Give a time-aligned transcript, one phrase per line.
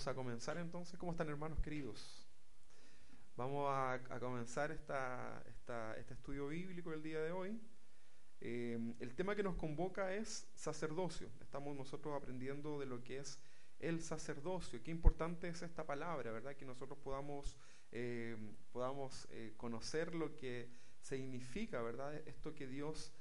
[0.00, 0.98] Vamos a comenzar entonces.
[0.98, 2.26] ¿Cómo están hermanos queridos?
[3.36, 7.60] Vamos a, comenzar este estudio bíblico del día de hoy.
[8.40, 11.28] Eh, el tema que nos convoca es sacerdocio.
[11.42, 13.38] Estamos nosotros aprendiendo de lo que es
[13.78, 14.82] el sacerdocio.
[14.82, 16.56] Qué importante es esta palabra, ¿verdad?
[16.56, 17.58] Que nosotros podamos,
[17.92, 18.38] eh,
[18.72, 20.70] podamos eh, conocer lo que
[21.02, 22.14] significa, ¿verdad?
[22.26, 23.12] Esto que Dios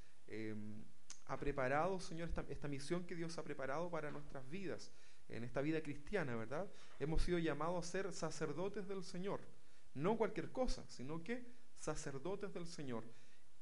[1.26, 4.94] ha preparado, Señor, esta misión que Dios ha preparado para nuestras vidas
[5.30, 6.70] en esta vida cristiana, ¿verdad?
[7.00, 9.42] Hemos sido llamados a ser sacerdotes del Señor.
[9.94, 11.45] No cualquier cosa, sino que
[11.76, 13.03] sacerdotes del Señor.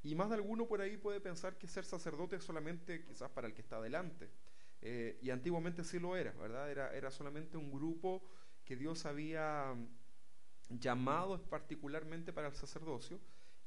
[0.04, 3.48] Y más de alguno por ahí puede pensar que ser sacerdote es solamente quizás para
[3.48, 4.30] el que está adelante.
[4.82, 6.70] Eh, y antiguamente sí lo era, ¿verdad?
[6.72, 8.24] Era, era solamente un grupo
[8.64, 9.76] que Dios había
[10.70, 13.20] llamado particularmente para el sacerdocio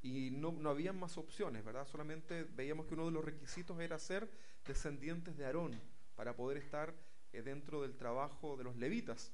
[0.02, 1.86] y no, no había más opciones, ¿verdad?
[1.86, 4.30] Solamente veíamos que uno de los requisitos era ser
[4.67, 5.80] descendientes de Aarón
[6.14, 6.94] para poder estar
[7.33, 9.33] eh, dentro del trabajo de los levitas.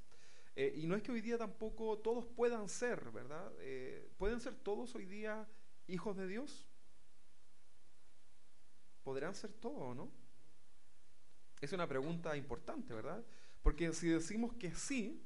[0.55, 3.53] Eh, y no es que hoy día tampoco todos puedan ser, ¿verdad?
[3.61, 5.47] Eh, ¿Pueden ser todos hoy día
[5.87, 6.67] hijos de Dios?
[9.05, 10.11] ¿Podrán ser todos no?
[11.61, 13.25] Es una pregunta importante, ¿verdad?
[13.63, 15.23] Porque si decimos que sí,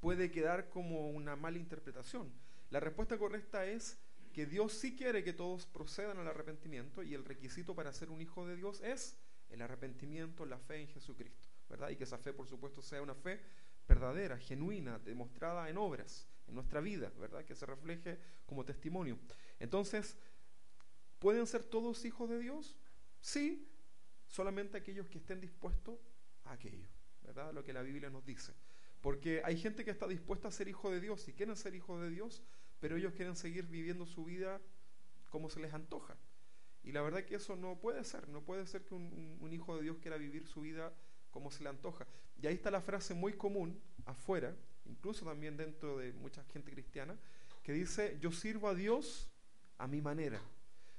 [0.00, 2.32] puede quedar como una mala interpretación.
[2.70, 3.98] La respuesta correcta es
[4.32, 8.20] que Dios sí quiere que todos procedan al arrepentimiento y el requisito para ser un
[8.20, 9.16] hijo de Dios es
[9.50, 11.90] el arrepentimiento, la fe en Jesucristo, ¿verdad?
[11.90, 13.40] Y que esa fe, por supuesto, sea una fe
[13.86, 17.44] verdadera, genuina, demostrada en obras, en nuestra vida, ¿verdad?
[17.44, 19.18] Que se refleje como testimonio.
[19.58, 20.16] Entonces,
[21.18, 22.76] ¿pueden ser todos hijos de Dios?
[23.20, 23.68] Sí,
[24.26, 25.98] solamente aquellos que estén dispuestos
[26.44, 26.88] a aquello,
[27.22, 27.52] ¿verdad?
[27.52, 28.54] Lo que la Biblia nos dice.
[29.00, 32.00] Porque hay gente que está dispuesta a ser hijo de Dios y quieren ser hijos
[32.00, 32.42] de Dios,
[32.80, 34.60] pero ellos quieren seguir viviendo su vida
[35.28, 36.16] como se les antoja.
[36.84, 39.82] Y la verdad que eso no puede ser, no puede ser que un, hijo de
[39.82, 40.92] Dios quiera vivir su vida
[41.30, 42.06] como se le antoja.
[42.40, 47.16] Y ahí está la frase muy común afuera, incluso también dentro de mucha gente cristiana,
[47.62, 49.30] que dice, yo sirvo a Dios
[49.78, 50.40] a mi manera,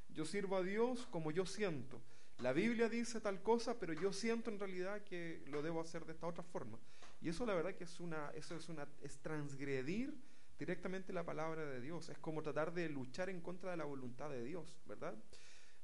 [0.09, 2.01] yo sirvo a Dios como yo siento.
[2.39, 6.13] La Biblia dice tal cosa, pero yo siento en realidad que lo debo hacer de
[6.13, 6.79] esta otra forma.
[7.21, 10.13] Y eso la verdad que es una, eso es una, es transgredir
[10.59, 12.09] directamente la palabra de Dios.
[12.09, 15.15] Es como tratar de luchar en contra de la voluntad de Dios, ¿verdad?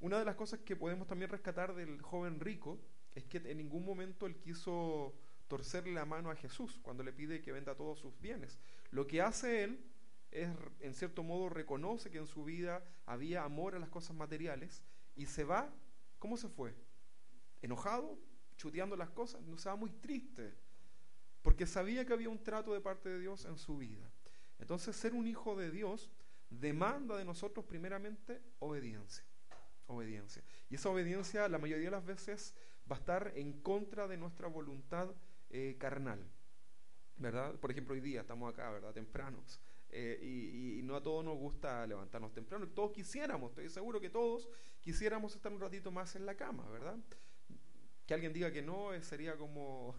[0.02, 2.80] Una de las cosas que podemos también rescatar del joven rico
[3.14, 5.14] es que en ningún momento él quiso
[5.48, 8.58] torcerle la mano a Jesús cuando le pide que venda todos sus bienes.
[8.90, 9.86] Lo que hace él
[10.32, 14.82] es, en cierto modo, reconoce que en su vida había amor a las cosas materiales
[15.16, 15.72] y se va,
[16.18, 16.74] ¿cómo se fue?
[17.62, 18.18] Enojado,
[18.58, 20.56] chuteando las cosas, no se va muy triste,
[21.44, 24.12] porque sabía que había un trato de parte de Dios en su vida.
[24.58, 26.10] Entonces, ser un hijo de Dios
[26.50, 29.31] demanda de nosotros primeramente obediencia
[29.92, 30.44] obediencia.
[30.70, 32.56] Y esa obediencia la mayoría de las veces
[32.90, 35.10] va a estar en contra de nuestra voluntad
[35.50, 36.20] eh, carnal.
[37.18, 37.56] ¿Verdad?
[37.60, 38.94] Por ejemplo, hoy día estamos acá, ¿verdad?
[38.94, 39.60] Tempranos.
[39.90, 42.68] Eh, y, no a todos nos gusta levantarnos temprano.
[42.70, 46.98] Todos quisiéramos, estoy seguro que todos quisiéramos estar un ratito más en la cama, ¿verdad?
[48.06, 49.96] Que alguien diga que no eh, sería como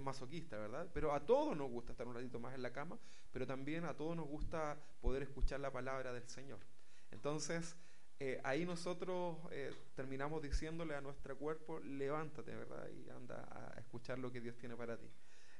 [0.00, 0.90] masoquista, ¿verdad?
[0.92, 2.98] Pero a todos nos gusta estar un ratito más en la cama,
[3.32, 6.58] pero también a todos nos gusta poder escuchar la palabra del Señor.
[7.10, 7.76] Entonces,
[8.20, 12.88] eh, ahí nosotros eh, terminamos diciéndole a nuestro cuerpo, levántate, ¿verdad?
[12.90, 15.06] Y anda a escuchar lo que Dios tiene para ti.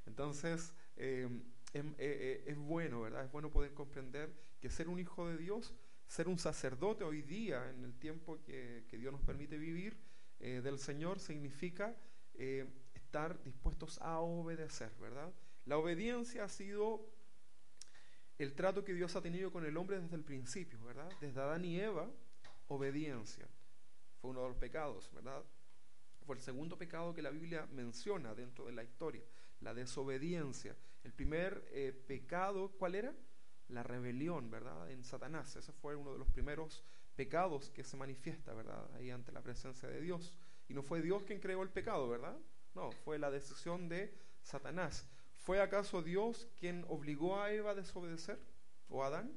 [0.05, 1.41] Entonces, em,
[1.73, 3.23] em, eh, es bueno, ¿verdad?
[3.23, 5.73] Es bueno poder comprender que ser un hijo de Dios,
[6.07, 9.97] ser un sacerdote hoy día, en el tiempo que, que Dios nos permite vivir
[10.39, 11.97] del Señor, significa
[12.93, 15.33] estar dispuestos a obedecer, ¿verdad?
[15.65, 17.05] La obediencia ha sido
[18.37, 21.11] el trato que Dios ha tenido con el hombre desde el principio, ¿verdad?
[21.19, 22.09] Desde Adán y Eva,
[22.69, 23.47] obediencia.
[24.21, 25.43] Fue uno de los pecados, ¿verdad?
[26.25, 29.23] Fue el segundo pecado que la Biblia menciona dentro de la historia,
[29.61, 30.75] la desobediencia.
[31.03, 33.13] El primer eh, pecado, ¿cuál era?
[33.69, 34.89] La rebelión, ¿verdad?
[34.91, 35.55] En Satanás.
[35.55, 36.83] Ese fue uno de los primeros
[37.15, 38.89] pecados que se manifiesta, ¿verdad?
[38.95, 40.33] Ahí ante la presencia de Dios.
[40.67, 42.37] Y no fue Dios quien creó el pecado, ¿verdad?
[42.75, 45.07] No, fue la decisión de Satanás.
[45.35, 48.39] ¿Fue acaso Dios quien obligó a Eva a desobedecer?
[48.89, 49.35] ¿O a Adán?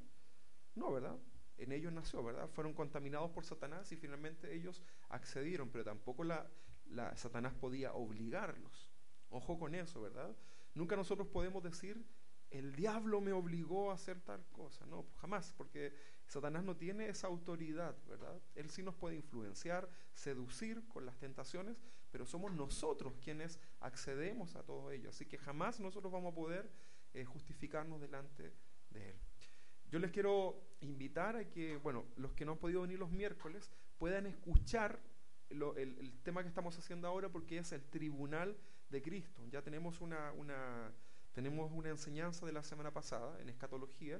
[0.75, 1.17] No, ¿verdad?
[1.63, 2.49] En ellos nació, ¿verdad?
[2.49, 6.51] Fueron contaminados por Satanás y finalmente ellos accedieron, pero tampoco la,
[7.17, 8.91] Satanás podía obligarlos,
[9.31, 10.37] Ojo con eso, ¿verdad?
[10.75, 12.05] Nunca nosotros podemos decir,
[12.51, 14.85] el diablo me obligó a hacer tal cosa.
[14.85, 15.95] No, jamás, porque
[16.27, 18.39] Satanás no tiene esa autoridad, ¿verdad?
[18.55, 24.63] Él sí nos puede influenciar, seducir con las tentaciones, pero somos nosotros quienes accedemos a
[24.65, 25.09] todo ello.
[25.09, 26.71] Así que jamás nosotros vamos a poder
[27.15, 28.53] eh, justificarnos delante
[28.91, 29.17] de Él.
[29.93, 33.71] Yo les quiero invitar a que, bueno, los que no han podido venir los miércoles
[33.99, 34.99] puedan escuchar
[35.51, 38.57] el, tema que estamos haciendo ahora porque es el tribunal
[38.89, 39.43] de Cristo.
[39.51, 40.91] Ya tenemos una, una,
[41.35, 44.19] tenemos una enseñanza de la semana pasada en escatología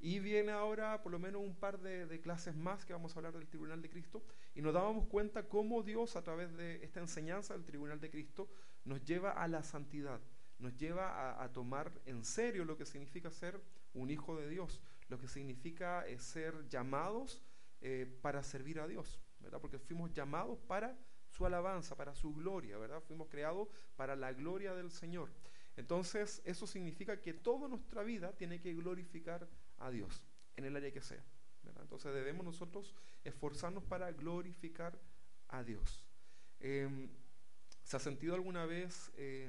[0.00, 3.32] y viene ahora por lo menos un par de, clases más que vamos a hablar
[3.32, 4.24] del tribunal de Cristo
[4.56, 8.48] y nos dábamos cuenta cómo Dios a través de esta enseñanza del tribunal de Cristo
[8.84, 10.20] nos lleva a la santidad,
[10.58, 13.60] nos lleva a tomar en serio lo que significa ser
[13.94, 17.42] un hijo de Dios, lo que significa eh, ser llamados
[17.80, 19.60] eh, para servir a Dios, ¿verdad?
[19.60, 20.96] Porque fuimos llamados para
[21.28, 23.02] su alabanza, para su gloria, ¿verdad?
[23.02, 25.30] Fuimos creados para la gloria del Señor.
[25.76, 29.46] Entonces, eso significa que toda nuestra vida tiene que glorificar
[29.78, 30.24] a Dios,
[30.56, 31.22] en el área que sea.
[31.62, 31.82] ¿verdad?
[31.82, 32.94] Entonces, debemos nosotros
[33.24, 34.98] esforzarnos para glorificar
[35.48, 36.06] a Dios.
[36.60, 37.08] Eh,
[37.82, 39.48] ¿Se ha sentido alguna vez eh,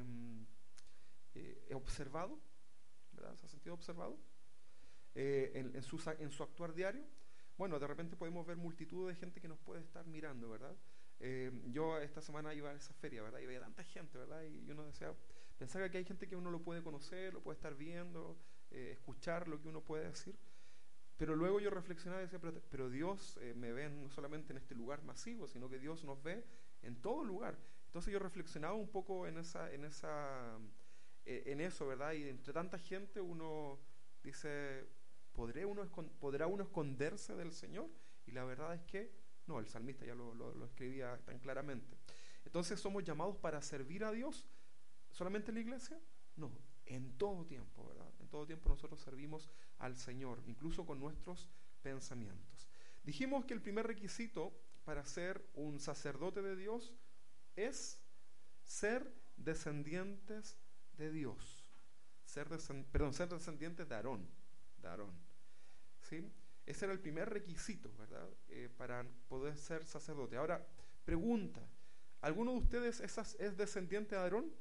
[1.33, 2.38] eh, observado?
[3.13, 3.36] ¿verdad?
[3.36, 4.19] ¿Se ha sentido observado?
[5.19, 7.03] Eh, en, en, su, en su actuar diario.
[7.57, 10.77] Bueno, de repente podemos ver multitud de gente que nos puede estar mirando, ¿verdad?
[11.19, 13.39] Eh, yo esta semana iba a esa feria, ¿verdad?
[13.39, 14.43] Y veía tanta gente, ¿verdad?
[14.43, 15.11] Y uno decía,
[15.57, 18.37] pensaba que hay gente que uno lo puede conocer, lo puede estar viendo,
[18.69, 20.37] eh, escuchar lo que uno puede decir.
[21.17, 24.57] Pero luego yo reflexionaba y decía, pero, pero Dios eh, me ve no solamente en
[24.57, 26.45] este lugar masivo, sino que Dios nos ve
[26.83, 27.57] en todo lugar.
[27.87, 30.59] Entonces yo reflexionaba un poco en esa, en esa,
[31.25, 32.13] eh, en eso, ¿verdad?
[32.13, 33.79] Y entre tanta gente uno
[34.21, 34.85] dice,
[35.37, 35.87] ¿podré uno,
[36.19, 37.87] ¿podrá uno esconderse del Señor?
[38.25, 39.11] Y la verdad es que
[39.45, 41.95] no, el salmista ya lo, escribía tan claramente.
[42.43, 44.47] Entonces somos llamados para servir a Dios
[45.11, 46.01] solamente en la iglesia,
[46.37, 46.51] no,
[46.87, 48.11] en todo tiempo, ¿verdad?
[48.19, 49.47] En todo tiempo nosotros servimos
[49.77, 51.47] al Señor, incluso con nuestros
[51.83, 52.67] pensamientos.
[53.03, 56.95] Dijimos que el primer requisito para ser un sacerdote de Dios
[57.55, 58.01] es
[58.63, 60.57] ser descendientes
[60.97, 61.63] de Dios.
[62.25, 62.47] Ser
[62.91, 64.27] perdón, ser descendientes de Aarón.
[64.81, 65.26] De Aarón.
[66.65, 68.27] Ese era el primer requisito, ¿verdad?
[68.50, 70.38] Eh, para poder ser sacerdote.
[70.38, 70.65] Ahora,
[71.06, 71.62] pregunta,
[72.21, 74.51] ¿alguno de ustedes es, es descendiente de Aarón?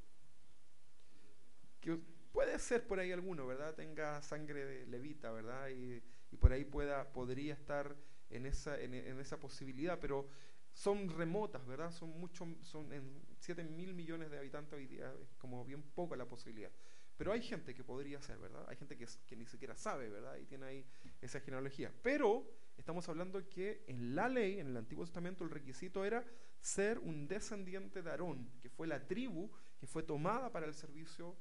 [1.80, 1.98] Que
[2.32, 3.74] puede ser por ahí alguno, ¿verdad?
[3.74, 5.68] Tenga sangre de levita, ¿verdad?
[5.70, 6.02] Y,
[6.38, 7.96] por ahí pueda, podría estar
[8.28, 10.28] en esa, en, en, esa posibilidad, pero
[10.74, 11.90] son remotas, ¿verdad?
[11.92, 16.14] Son mucho, son en 7 mil millones de habitantes hoy día, es como bien poca
[16.14, 16.70] la posibilidad.
[17.16, 18.66] Pero hay gente que podría ser, ¿verdad?
[18.68, 20.36] Hay gente que, ni siquiera sabe, ¿verdad?
[20.36, 20.86] Y tiene ahí
[21.20, 21.92] esa genealogía.
[22.02, 22.46] Pero
[22.76, 26.24] estamos hablando que en la ley, en el Antiguo Testamento, el requisito era
[26.60, 31.36] ser un descendiente de Aarón, que fue la tribu que fue tomada para el servicio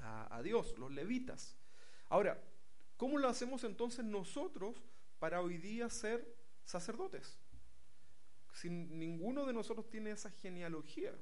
[0.00, 1.56] a, a Dios, los levitas.
[2.08, 2.42] Ahora,
[2.96, 4.82] ¿cómo lo hacemos entonces nosotros
[5.18, 7.38] para hoy día ser sacerdotes?
[8.54, 11.12] Si ninguno de nosotros tiene esa genealogía,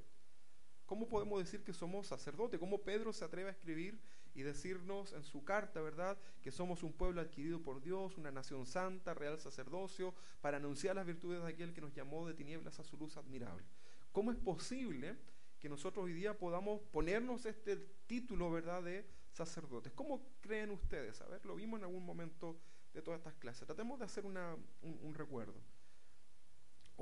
[0.87, 2.59] ¿cómo podemos decir que somos sacerdotes?
[2.59, 4.01] ¿Cómo Pedro se atreve a escribir
[4.35, 8.67] y decirnos en su carta, verdad, que somos un pueblo adquirido por Dios, una nación
[8.67, 12.85] santa, real sacerdocio, para anunciar las virtudes de aquel que nos llamó de tinieblas a
[12.85, 13.65] su luz admirable?
[14.13, 15.17] ¿Cómo es posible
[15.59, 19.93] que nosotros hoy día podamos ponernos este título, verdad, de sacerdotes?
[19.93, 21.21] ¿Cómo creen ustedes?
[21.21, 22.59] A ver, lo vimos en algún momento
[22.93, 23.67] de todas estas clases.
[23.67, 24.37] Tratemos de hacer un,
[24.83, 25.55] un recuerdo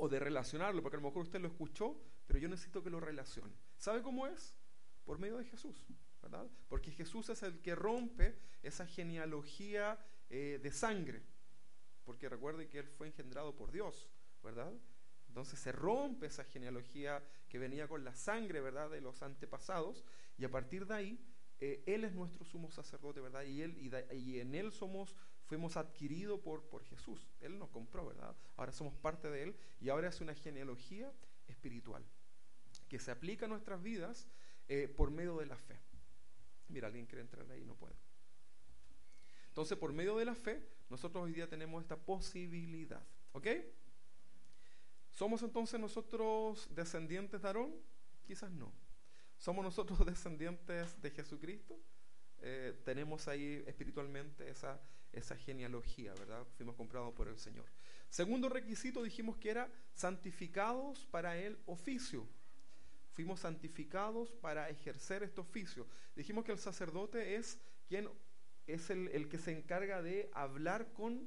[0.00, 3.00] o de relacionarlo, porque a lo mejor usted lo escuchó, pero yo necesito que lo
[3.00, 3.54] relacione.
[3.76, 4.56] ¿Sabe cómo es?
[5.04, 5.86] Por medio de Jesús,
[6.22, 6.48] ¿verdad?
[6.68, 9.98] Porque Jesús es el que rompe esa genealogía
[10.30, 11.22] eh, de sangre,
[12.04, 14.08] porque recuerde que Él fue engendrado por Dios,
[14.42, 14.72] ¿verdad?
[15.28, 20.02] Entonces se rompe esa genealogía que venía con la sangre, ¿verdad?, de los antepasados,
[20.38, 21.24] y a partir de ahí,
[21.58, 23.42] eh, Él es nuestro sumo sacerdote, ¿verdad?
[23.42, 23.76] Y, él,
[24.12, 25.14] y, en Él somos
[25.50, 27.28] fuimos adquiridos por, por Jesús.
[27.40, 28.36] Él nos compró, ¿verdad?
[28.56, 31.12] Ahora somos parte de Él y ahora es una genealogía
[31.48, 32.04] espiritual
[32.88, 34.28] que se aplica a nuestras vidas
[34.68, 35.80] eh, por medio de la fe.
[36.68, 37.96] Mira, alguien quiere entrar ahí, no puede.
[39.48, 43.04] Entonces, por medio de la fe, nosotros hoy día tenemos esta posibilidad.
[43.32, 43.48] ¿Ok?
[45.10, 47.74] ¿Somos entonces nosotros descendientes de Aarón?
[48.24, 48.72] Quizás no.
[49.36, 51.76] ¿Somos nosotros descendientes de Jesucristo?
[52.42, 54.80] Eh, tenemos ahí espiritualmente esa
[55.12, 56.46] esa genealogía, ¿verdad?
[56.56, 57.64] Fuimos comprados por el Señor.
[58.08, 62.26] Segundo requisito dijimos que era santificados para el oficio.
[63.12, 65.86] Fuimos santificados para ejercer este oficio.
[66.14, 68.08] Dijimos que el sacerdote es quien
[68.66, 71.26] es el, el que se encarga de hablar con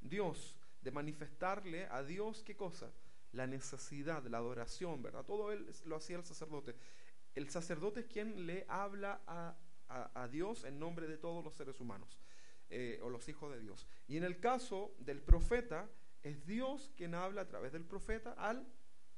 [0.00, 2.90] Dios, de manifestarle a Dios qué cosa?
[3.32, 5.24] La necesidad, la adoración, ¿verdad?
[5.24, 6.74] Todo él lo hacía el sacerdote.
[7.34, 9.54] el sacerdote es quien le habla a,
[9.88, 12.18] a, Dios en nombre de todos los seres humanos
[12.68, 13.86] eh, o los hijos de Dios.
[14.06, 15.88] Y en el caso del profeta,
[16.22, 18.66] es Dios quien habla a través del profeta al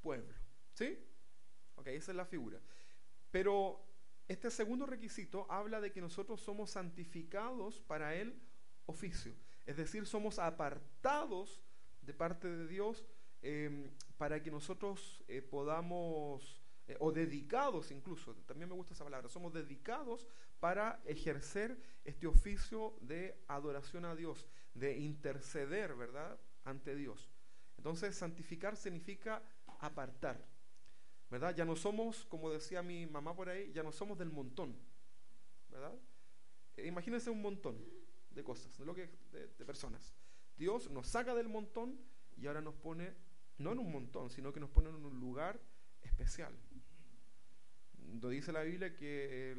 [0.01, 0.33] pueblo.
[0.73, 0.97] ¿Sí?
[1.75, 2.59] Ok, esa es la figura.
[3.31, 3.85] Pero
[4.27, 8.41] este segundo requisito habla de que nosotros somos santificados para el
[8.85, 9.35] oficio.
[9.65, 11.61] Es decir, somos apartados
[12.01, 13.05] de parte de Dios
[13.41, 16.60] em, para que nosotros eh, podamos,
[16.91, 20.27] eh, o dedicados incluso, también me gusta esa palabra, somos dedicados
[20.59, 27.31] para ejercer este oficio de adoración a Dios, de interceder, ¿verdad?, ante Dios.
[27.77, 29.41] Entonces, santificar significa
[29.79, 30.45] apartar,
[31.29, 31.55] ¿verdad?
[31.55, 34.77] Ya no somos, como decía mi mamá por ahí, ya no somos del montón,
[35.69, 35.97] ¿verdad?
[36.75, 37.77] Eh, imagínense un montón
[38.31, 40.13] de cosas, de, personas.
[40.57, 41.97] Dios nos saca del montón
[42.35, 43.15] y ahora nos pone,
[43.59, 45.57] no en un montón, sino que nos pone en un lugar
[46.01, 46.53] especial.
[48.19, 49.55] Lo dice la Biblia que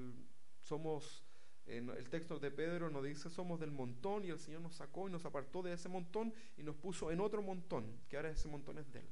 [0.60, 1.24] somos,
[1.66, 5.12] el texto de Pedro nos dice, somos del montón y el Señor nos sacó y
[5.12, 8.78] nos apartó de ese montón y nos puso en otro montón, que ahora ese montón
[8.78, 9.08] es de Él.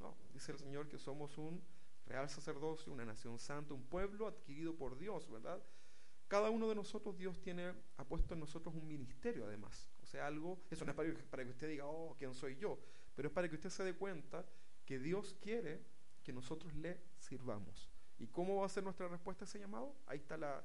[0.00, 1.62] No, dice el Señor que somos un
[2.06, 5.62] real sacerdocio, una nación santa, un pueblo adquirido por Dios, ¿verdad?
[6.28, 9.88] Cada uno de nosotros, Dios tiene, ha puesto en nosotros un ministerio además.
[10.02, 12.78] O sea, algo, eso no es para, para que usted diga, oh, ¿quién soy yo?
[13.14, 14.44] Pero es para que usted se dé cuenta
[14.84, 15.84] que Dios quiere
[16.22, 17.95] que nosotros le sirvamos.
[18.18, 19.94] ¿Y cómo va a ser nuestra respuesta a ese llamado?
[20.06, 20.64] Ahí está,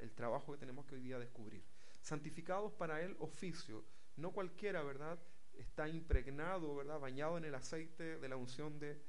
[0.00, 1.62] el trabajo que tenemos que hoy día descubrir.
[2.00, 3.84] Santificados para el oficio.
[4.16, 5.18] No cualquiera, ¿verdad?
[5.54, 6.98] Está impregnado, ¿verdad?
[6.98, 9.00] Bañado en el aceite de la unción de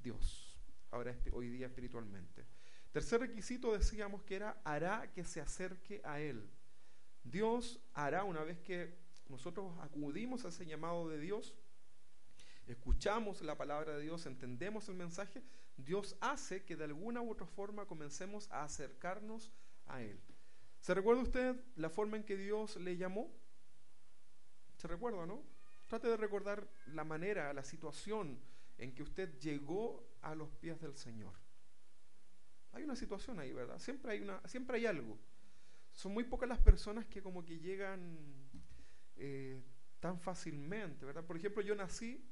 [0.00, 0.58] Dios.
[0.90, 2.46] Ahora, hoy día espiritualmente.
[2.92, 6.48] Tercer requisito decíamos que era hará que se acerque a Él.
[7.22, 8.96] Dios hará una vez que
[9.28, 11.54] nosotros acudimos a ese llamado de Dios,
[12.66, 15.42] escuchamos la palabra de Dios, entendemos el mensaje,
[15.76, 19.52] Dios hace que de alguna u otra forma comencemos a acercarnos
[19.86, 20.20] a Él.
[20.80, 23.32] ¿Se recuerda usted la forma en que Dios le llamó?
[24.76, 25.42] ¿Se recuerda, no?
[25.86, 28.38] Trate de recordar la manera, la situación
[28.78, 31.32] en que usted llegó a los pies del Señor.
[32.72, 33.78] Hay una situación ahí, ¿verdad?
[33.78, 35.18] Siempre hay, una, siempre hay algo.
[35.94, 38.18] Son muy pocas las personas que como que llegan
[39.16, 39.62] eh,
[39.98, 41.24] tan fácilmente, ¿verdad?
[41.24, 42.22] Por ejemplo, yo nací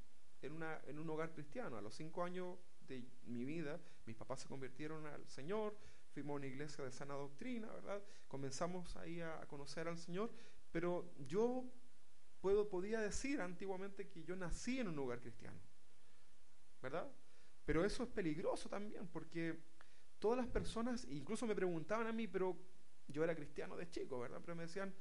[0.44, 1.76] en, en un hogar cristiano.
[1.76, 5.76] A los cinco años de mi vida, mis papás se convirtieron al Señor,
[6.12, 8.02] fuimos a una iglesia de sana doctrina, ¿verdad?
[8.28, 10.30] Comenzamos ahí a, a conocer al Señor,
[10.70, 11.64] pero yo
[12.40, 15.58] puedo, podía decir antiguamente que yo nací en un hogar cristiano,
[16.82, 17.10] ¿verdad?
[17.64, 19.58] Pero eso es peligroso también, porque
[20.18, 22.56] todas las personas, incluso me preguntaban a mí, pero
[23.08, 24.40] yo era cristiano de chico, ¿verdad?
[24.44, 24.94] Pero me decían,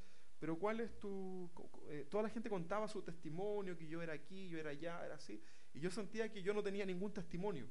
[0.43, 1.49] pero ¿cuál es tu...?
[1.87, 5.15] Eh, toda la gente contaba su testimonio, que yo era aquí, yo era allá, era
[5.15, 5.41] así,
[5.73, 7.65] y yo sentía que yo no tenía ningún testimonio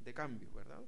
[0.00, 0.82] de cambio, ¿verdad?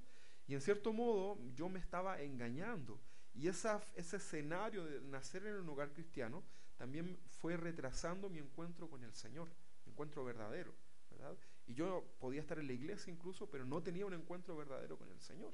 [0.49, 3.01] Y en cierto modo yo me estaba engañando.
[3.35, 6.43] Y esa, ese escenario de nacer en un hogar cristiano
[6.77, 9.47] también fue retrasando mi encuentro con el Señor,
[9.87, 10.75] encuentro verdadero,
[11.09, 11.39] ¿verdad?
[11.69, 15.09] Y yo podía estar en la iglesia incluso, pero no tenía un encuentro verdadero con
[15.09, 15.53] el Señor.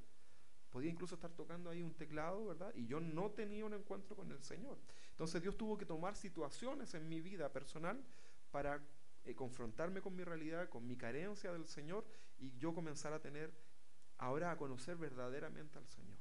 [0.70, 2.72] Podía incluso estar tocando ahí un teclado, ¿verdad?
[2.74, 4.78] Y yo no tenía un encuentro con el Señor.
[5.10, 8.02] Entonces Dios tuvo que tomar situaciones en mi vida personal
[8.50, 8.80] para
[9.24, 12.04] eh, confrontarme con mi realidad, con mi carencia del Señor
[12.38, 13.52] y yo comenzar a tener,
[14.18, 16.18] ahora a conocer verdaderamente al Señor.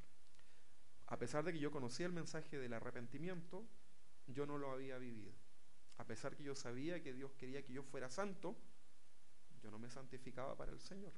[1.08, 3.66] A pesar de que yo conocía el mensaje del arrepentimiento,
[4.28, 5.34] yo no lo había vivido.
[5.98, 8.58] A pesar que yo sabía que Dios quería que yo fuera santo,
[9.62, 11.14] yo no me santificaba para el Señor.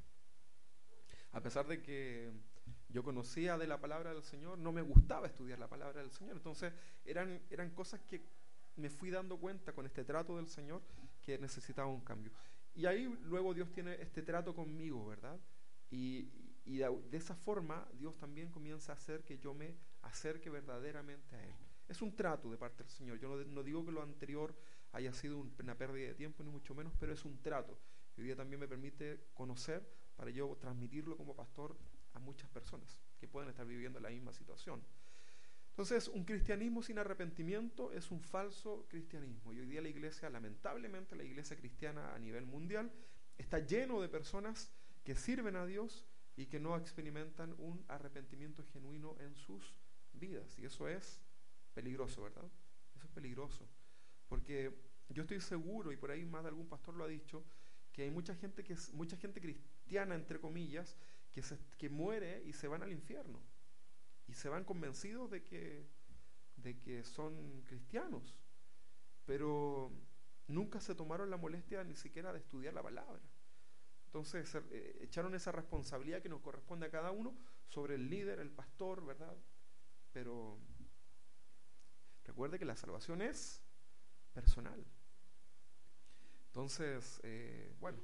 [1.32, 2.32] A pesar de que
[2.90, 6.36] yo conocía de la palabra del Señor, no me gustaba estudiar la palabra del Señor.
[6.38, 6.74] Entonces
[7.06, 8.24] eran, eran cosas que
[8.76, 10.82] me fui dando cuenta con este trato del Señor
[11.22, 12.32] que necesitaba un cambio.
[12.74, 15.40] Y ahí luego Dios tiene este trato conmigo, ¿verdad?
[15.92, 16.30] Y,
[16.66, 21.44] y de, esa forma Dios también comienza a hacer que yo me acerque verdaderamente a
[21.44, 21.56] Él.
[21.88, 23.20] Es un trato de parte del Señor.
[23.20, 24.56] Yo no, no digo que lo anterior
[24.94, 27.78] haya sido una pérdida de tiempo, ni mucho menos, pero es un trato.
[28.18, 31.78] Hoy día también me permite conocer para yo transmitirlo como pastor
[32.20, 34.82] muchas personas que pueden estar viviendo la misma situación.
[35.70, 39.54] Entonces, un cristianismo sin arrepentimiento es un falso cristianismo.
[39.54, 42.92] Y hoy día la iglesia, lamentablemente la iglesia cristiana a nivel mundial,
[43.38, 44.72] está lleno de personas
[45.04, 49.74] que sirven a Dios y que no experimentan un arrepentimiento genuino en sus
[50.14, 50.60] vidas.
[50.60, 51.22] Y eso es
[51.74, 52.46] peligroso, ¿verdad?
[52.96, 53.68] Eso es peligroso.
[54.28, 54.74] Porque
[55.10, 57.46] yo estoy seguro, y por ahí más de algún pastor lo ha dicho,
[57.92, 60.96] que hay mucha gente, que es, mucha gente cristiana, entre comillas,
[61.32, 61.44] que,
[61.78, 63.40] que muere y se van al infierno.
[64.28, 65.88] Y se van convencidos de que,
[66.58, 68.36] de que son cristianos.
[69.26, 69.92] Pero
[70.48, 73.22] nunca se tomaron la molestia ni siquiera de estudiar la palabra.
[74.06, 78.50] Entonces eh, echaron esa responsabilidad que nos corresponde a cada uno sobre el líder, el
[78.50, 79.38] pastor, ¿verdad?
[80.12, 80.60] Pero
[82.24, 83.62] recuerde que la salvación es
[84.34, 84.84] personal.
[86.48, 88.00] Entonces, eh, bueno,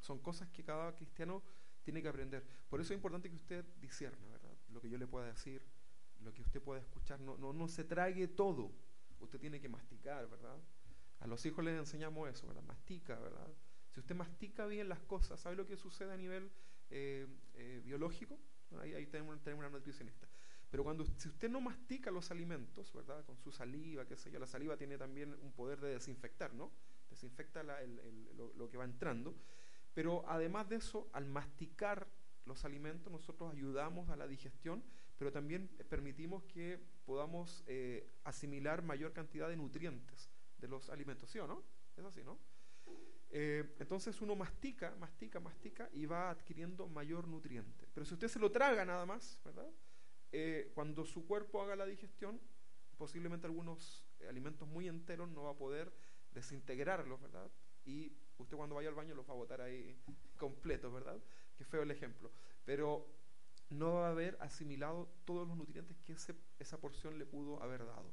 [0.00, 1.42] son cosas que cada cristiano
[1.88, 2.44] tiene que aprender.
[2.68, 4.54] Por eso es importante que usted discierna, ¿verdad?
[4.68, 5.62] Lo que yo le pueda decir,
[6.20, 8.70] lo que usted pueda escuchar, no, no, no se trague todo.
[9.20, 10.58] Usted tiene que masticar, ¿verdad?
[11.20, 12.62] A los hijos les enseñamos eso, ¿verdad?
[12.64, 13.48] Mastica, ¿verdad?
[13.90, 16.50] Si usted mastica bien las cosas, ¿sabe lo que sucede a nivel
[16.90, 18.38] eh, eh, biológico?
[18.82, 20.28] ahí, ahí tenemos, tenemos, una nutricionista.
[20.70, 23.24] Pero cuando si usted no mastica los alimentos, ¿verdad?
[23.24, 26.70] Con su saliva, qué sé yo, la saliva tiene también un poder de desinfectar, ¿no?
[27.08, 29.34] Desinfecta lo, que va entrando.
[29.94, 32.06] Pero además de eso, al masticar
[32.44, 34.82] los alimentos, nosotros ayudamos a la digestión,
[35.18, 41.38] pero también permitimos que podamos eh, asimilar mayor cantidad de nutrientes de los alimentos, ¿sí
[41.38, 41.62] o no?
[41.96, 42.38] Es así, ¿no?
[43.30, 47.86] Eh, entonces uno mastica, mastica, mastica y va adquiriendo mayor nutriente.
[47.92, 49.70] Pero si usted se lo traga nada más, ¿verdad?
[50.32, 52.40] Eh, cuando su cuerpo haga la digestión,
[52.96, 55.92] posiblemente algunos alimentos muy enteros no va a poder
[56.32, 57.50] desintegrarlos, ¿verdad?
[57.84, 59.96] Y usted cuando vaya al baño los va a botar ahí
[60.36, 61.18] completos, ¿verdad?
[61.56, 62.30] Qué feo el ejemplo.
[62.64, 63.06] Pero
[63.70, 66.16] no va a haber asimilado todos los nutrientes que
[66.58, 68.12] esa porción le pudo haber dado.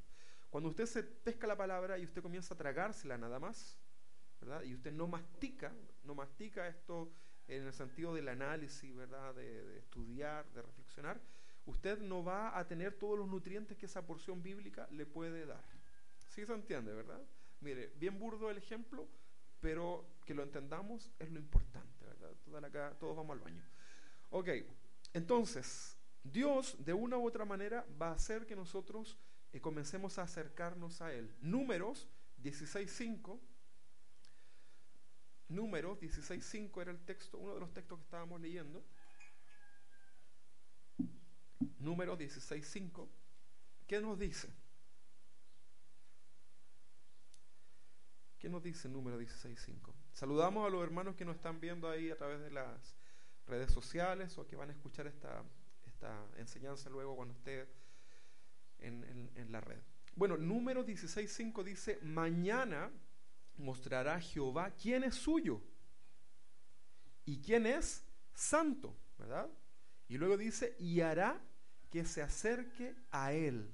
[0.50, 3.77] Cuando usted se pesca la palabra y usted comienza a tragársela nada más,
[4.39, 4.63] ¿verdad?
[4.63, 7.12] Y usted no mastica, no mastica esto
[7.48, 9.36] en el sentido del análisis, ¿verdad?
[9.36, 11.22] De, estudiar, de reflexionar,
[11.65, 15.63] usted no va a tener todos los nutrientes que esa porción bíblica le puede dar.
[16.29, 17.22] ¿Sí se entiende, verdad?
[17.62, 19.08] Mire, bien burdo el ejemplo,
[19.60, 22.05] pero que lo entendamos es lo importante,
[22.48, 22.98] ¿verdad?
[22.98, 23.63] todos vamos al baño.
[24.32, 24.50] Ok,
[25.13, 29.17] entonces, Dios de una u otra manera va a hacer que nosotros
[29.53, 31.34] y comencemos a acercarnos a Él.
[31.41, 32.10] Números
[32.44, 33.39] 16.5.
[35.48, 38.84] Números 16.5 era el texto, uno de los textos que estábamos leyendo.
[41.79, 43.08] Números 16.5.
[43.88, 44.50] ¿Qué nos dice?
[48.40, 50.04] ¿Qué nos dice número 16.5?
[50.15, 52.95] Saludamos a los hermanos que nos están viendo ahí a través de las
[53.47, 55.43] redes sociales o que van a escuchar esta,
[55.85, 57.67] esta enseñanza luego cuando esté
[58.79, 59.81] en, la red.
[60.15, 62.89] Bueno, número 16.5 dice, mañana
[63.57, 65.61] mostrará Jehová quién es suyo
[67.25, 69.49] y quién es santo, ¿verdad?
[70.07, 71.41] Y luego dice, y hará
[71.89, 73.69] que se acerque a él.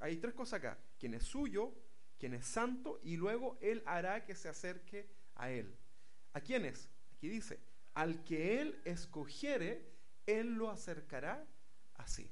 [0.00, 1.72] Hay tres cosas acá, quién es suyo,
[2.18, 5.76] quién es santo, y luego él hará que se acerque a él.
[6.32, 6.88] ¿A quién es?
[7.12, 7.60] Aquí dice,
[7.94, 9.90] al que él escogiere,
[10.26, 11.46] él lo acercará
[11.94, 12.30] así.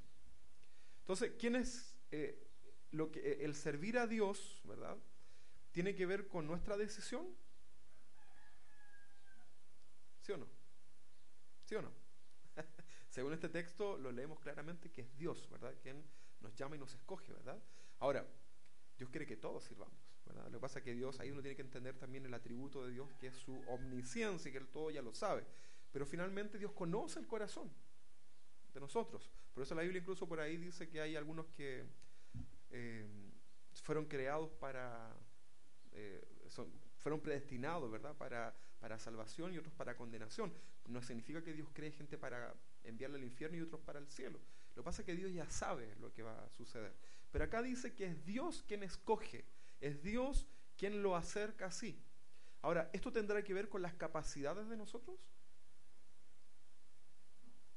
[1.01, 2.47] Entonces, ¿quién es eh,
[2.91, 4.97] lo que, eh, el servir a Dios, verdad?
[5.73, 7.27] ¿Tiene que ver con nuestra decisión?
[10.21, 10.47] ¿Sí o no?
[11.65, 11.93] ¿Sí o no?
[13.11, 15.75] Según este texto lo leemos claramente que es Dios, ¿verdad?
[15.83, 16.05] Quien
[16.41, 17.63] nos llama y nos escoge, ¿verdad?
[17.99, 18.27] Ahora,
[18.99, 19.95] Dios quiere que todos sirvamos.
[20.51, 22.93] Lo que pasa es que Dios, ahí uno tiene que entender también el atributo de
[22.93, 25.45] Dios, que es su omnisciencia y que Él todo ya lo sabe.
[25.93, 27.71] Pero finalmente Dios conoce el corazón
[28.73, 29.31] de nosotros.
[29.53, 31.85] Por eso la Biblia incluso por ahí dice que hay algunos que
[32.71, 33.07] eh,
[33.83, 35.15] fueron creados para,
[35.93, 36.25] eh,
[36.99, 38.17] fueron predestinados, ¿verdad?
[38.17, 40.53] Para, para salvación y otros para condenación.
[40.89, 44.41] No significa que Dios cree gente para enviarle al infierno y otros para el cielo.
[44.75, 46.93] Lo que pasa es que Dios ya sabe lo que va a suceder.
[47.35, 49.45] Pero acá dice que es Dios quien escoge,
[49.81, 52.01] es Dios quien lo acerca así.
[52.63, 55.19] Ahora, ¿esto tendrá que ver con las capacidades de nosotros?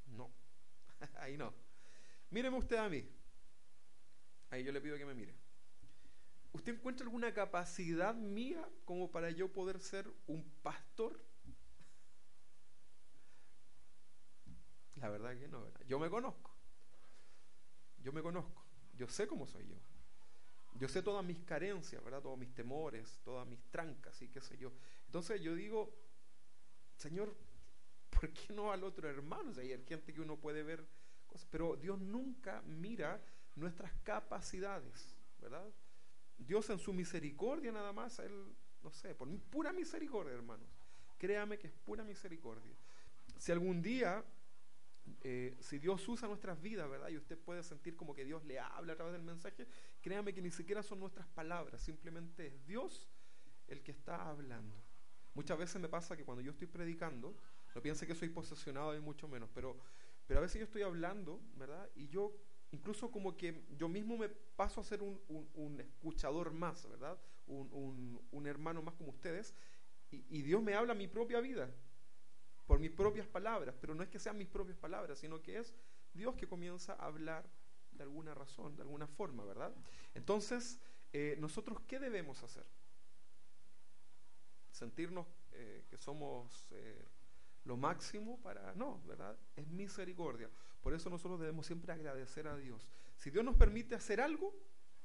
[0.05, 0.31] No,
[1.15, 1.55] ahí no.
[2.29, 3.03] Míreme usted a mí.
[4.51, 5.33] Ahí yo le pido que me mire.
[6.51, 11.19] ¿Usted encuentra alguna capacidad mía como para yo poder ser un pastor?
[14.97, 16.55] La verdad que no, Yo me conozco.
[18.03, 18.56] Yo me conozco.
[18.97, 19.77] Yo sé cómo soy yo.
[20.75, 22.21] Yo sé todas mis carencias, ¿verdad?
[22.21, 24.71] Todos mis temores, todas mis trancas y qué sé yo.
[25.05, 25.91] Entonces yo digo,
[26.97, 27.35] Señor,
[28.09, 29.51] ¿por qué no al otro hermano?
[29.57, 30.85] hay gente que uno puede ver
[31.49, 33.21] pero Dios nunca mira
[33.55, 35.67] nuestras capacidades, ¿verdad?
[36.37, 40.67] Dios en su misericordia nada más, Él, no sé, por pura misericordia, hermanos.
[41.17, 42.75] Créame que es pura misericordia.
[43.37, 44.23] Si algún día,
[45.21, 47.09] eh, si Dios usa nuestras vidas, ¿verdad?
[47.09, 49.67] Y usted puede sentir como que Dios le habla a través del mensaje,
[50.01, 53.07] créame que ni siquiera son nuestras palabras, simplemente es Dios
[53.67, 54.75] el que está hablando.
[55.33, 57.35] Muchas veces me pasa que cuando yo estoy predicando,
[57.75, 59.77] no piense que soy posesionado y mucho menos, pero
[60.27, 61.89] pero a veces yo estoy hablando, ¿verdad?
[61.95, 62.35] Y yo
[62.71, 67.17] incluso como que yo mismo me paso a ser un, escuchador más, ¿verdad?
[67.47, 69.55] Un, un, hermano más como ustedes.
[70.11, 71.69] Y, Dios me habla mi propia vida.
[72.67, 75.73] Por mis propias palabras, pero no es que sean mis propias palabras, sino que es
[76.13, 77.49] Dios que comienza a hablar
[77.91, 79.73] de alguna razón, de alguna forma, ¿verdad?
[80.13, 80.79] Entonces,
[81.13, 82.65] eh, nosotros, ¿qué debemos hacer?
[84.71, 87.07] Sentirnos eh, que somos eh,
[87.63, 88.75] lo máximo para...
[88.75, 89.37] No, ¿verdad?
[89.55, 90.49] Es misericordia.
[90.81, 92.87] Por eso nosotros debemos siempre agradecer a Dios.
[93.17, 94.53] Si Dios nos permite hacer algo,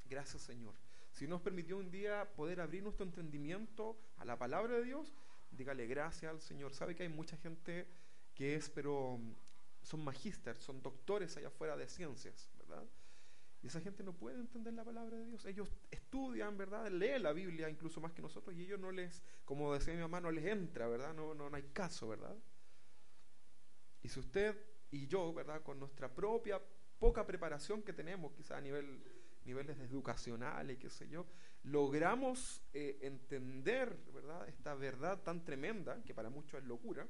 [0.04, 0.74] gracias Señor.
[1.10, 5.14] Si nos permitió un día poder abrir nuestro entendimiento a la palabra de Dios,
[5.52, 6.74] dígale gracias al Señor.
[6.74, 7.86] Sabe que hay mucha gente
[8.34, 9.20] que es, pero
[9.82, 12.84] son magíster, son doctores allá afuera de ciencias, ¿verdad?
[13.62, 15.44] Y esa gente no puede entender la palabra de Dios.
[15.44, 16.90] Ellos estudian, ¿verdad?
[16.90, 20.20] Leen la Biblia incluso más que nosotros y ellos no les, como decía mi mamá,
[20.20, 21.14] no les entra, ¿verdad?
[21.14, 22.36] No, no, no hay caso, ¿verdad?
[24.02, 24.56] Y si usted
[24.90, 25.62] y yo, ¿verdad?
[25.62, 26.60] Con nuestra propia
[26.98, 29.02] poca preparación que tenemos, quizá a nivel,
[29.44, 31.26] niveles educacionales, qué sé yo,
[31.64, 34.48] logramos eh, entender, ¿verdad?
[34.48, 37.06] Esta verdad tan tremenda, que para muchos es locura,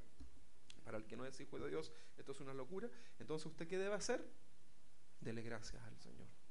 [0.85, 2.89] para el que no es hijo de Dios, esto es una locura.
[3.19, 4.25] Entonces, ¿usted qué debe hacer?
[5.21, 6.43] Dele gracias al Señor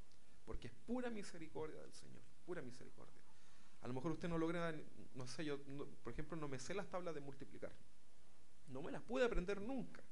[0.46, 3.22] porque es pura misericordia del Señor, pura misericordia.
[3.82, 4.74] A lo mejor usted no logra,
[5.16, 5.60] no sé, yo,
[6.04, 7.72] por ejemplo, no me sé las tablas de multiplicar.
[8.68, 10.04] No me las pude aprender nunca,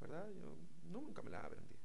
[0.00, 0.28] ¿verdad?
[0.32, 1.76] Yo nunca me las aprendí.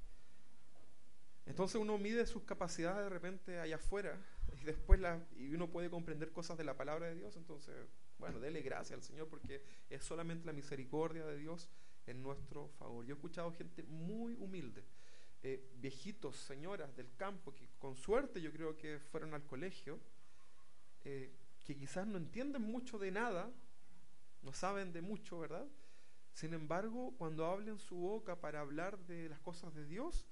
[1.45, 4.19] Entonces uno mide sus capacidades de repente allá afuera
[4.59, 7.35] y después la, y uno puede comprender cosas de la palabra de Dios.
[7.37, 7.75] Entonces,
[8.17, 11.69] bueno, dele gracias al Señor porque es solamente la misericordia de Dios
[12.07, 13.05] en nuestro favor.
[13.05, 14.83] Yo he escuchado gente muy humilde
[15.47, 19.99] eh, viejitos, señoras del campo, que con suerte yo creo que fueron al colegio,
[21.03, 23.53] eh, que quizás no entienden mucho de nada,
[24.41, 25.67] no saben de mucho, ¿verdad?
[26.33, 30.25] Sin embargo, cuando hablen su boca para hablar de las cosas de Dios,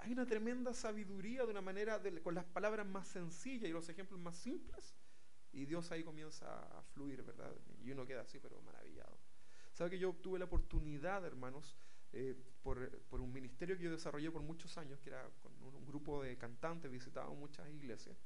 [0.00, 4.18] hay una tremenda sabiduría de una manera, con las palabras más sencillas y los ejemplos
[4.20, 4.94] más simples,
[5.52, 6.46] y Dios ahí comienza
[6.78, 7.52] a fluir, ¿verdad?
[7.82, 9.18] Y uno queda así, pero maravillado.
[9.72, 11.76] ¿Sabe que yo tuve la oportunidad, hermanos,
[12.12, 16.22] eh, por, un ministerio que yo desarrollé por muchos años, que era con un, grupo
[16.22, 18.16] de cantantes, visitaba muchas iglesias.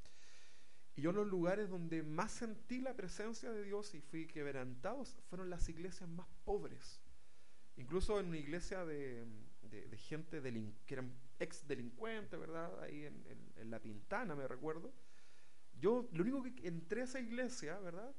[0.97, 5.51] Y yo los lugares donde más sentí la presencia de Dios y fui quebrantado fueron
[5.51, 7.01] las iglesias más pobres.
[7.77, 9.25] Incluso en una iglesia de,
[9.97, 10.41] gente
[10.87, 12.83] que eran ex delincuentes, ¿verdad?
[12.83, 14.93] Ahí en, La Pintana, me recuerdo.
[15.81, 18.15] Yo lo único que entré a esa iglesia, ¿verdad?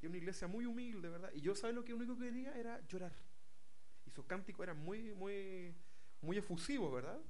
[0.00, 1.30] Y una iglesia muy humilde, ¿verdad?
[1.34, 2.56] Y yo, ¿sabes lo que único que quería?
[2.56, 3.12] Era llorar
[4.12, 5.74] sus cánticos eran muy, muy,
[6.20, 7.20] muy efusivos, ¿verdad?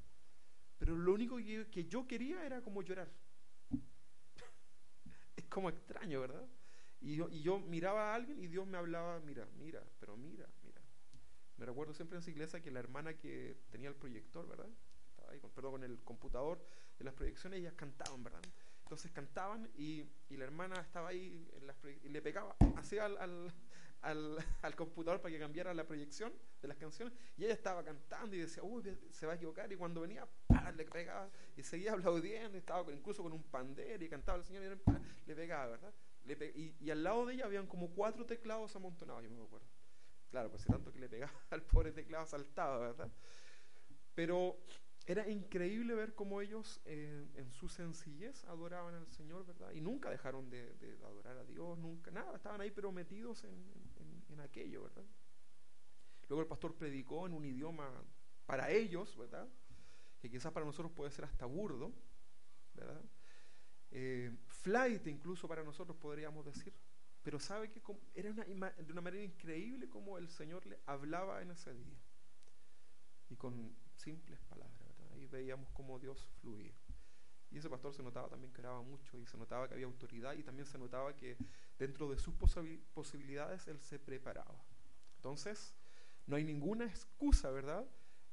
[0.78, 3.08] Pero lo único que, yo quería era como llorar.
[5.36, 6.46] es como extraño, ¿verdad?
[7.00, 10.46] Y yo, y yo miraba a alguien y Dios me hablaba, mira, mira, pero mira.
[11.62, 14.66] Me recuerdo siempre en esa iglesia que la hermana que tenía el proyector, ¿verdad?
[15.10, 16.60] Estaba ahí, con, perdón, con el computador
[16.98, 18.40] de las proyecciones, ellas cantaban, ¿verdad?
[18.82, 23.54] Entonces cantaban y, la hermana estaba ahí en las y le pegaba así al,
[24.74, 28.64] computador para que cambiara la proyección de las canciones y ella estaba cantando y decía,
[28.64, 30.26] uy, se va a equivocar y cuando venía,
[30.76, 35.28] le pegaba y seguía aplaudiendo, estaba incluso con un pandero y cantaba el Señor y
[35.28, 35.94] le pegaba, ¿verdad?
[36.24, 39.68] Le y, y, al lado de ella habían como cuatro teclados amontonados, yo me acuerdo.
[40.32, 43.12] Claro, pues tanto que le pegaba al pobre teclado saltaba, ¿verdad?
[44.14, 44.56] Pero
[45.04, 49.72] era increíble ver cómo ellos eh, en su sencillez adoraban al Señor, ¿verdad?
[49.72, 53.52] Y nunca dejaron de, adorar a Dios, nunca, nada, estaban ahí pero metidos en,
[54.30, 55.04] en, aquello, ¿verdad?
[56.28, 58.02] Luego el pastor predicó en un idioma
[58.46, 59.46] para ellos, ¿verdad?
[60.18, 61.92] Que quizás para nosotros puede ser hasta burdo,
[62.72, 63.04] ¿verdad?
[63.90, 66.72] Eh, flight incluso para nosotros podríamos decir,
[67.22, 67.80] pero sabe que
[68.14, 71.98] era de una manera increíble como el Señor le hablaba en ese día
[73.28, 74.82] y con simples palabras
[75.32, 76.72] veíamos cómo Dios fluía.
[77.50, 80.34] Y ese pastor se notaba también que oraba mucho y se notaba que había autoridad
[80.34, 81.36] y también se notaba que
[81.78, 82.34] dentro de sus
[82.94, 84.64] posibilidades él se preparaba.
[85.16, 85.74] Entonces,
[86.26, 87.84] no hay ninguna excusa, ¿verdad?,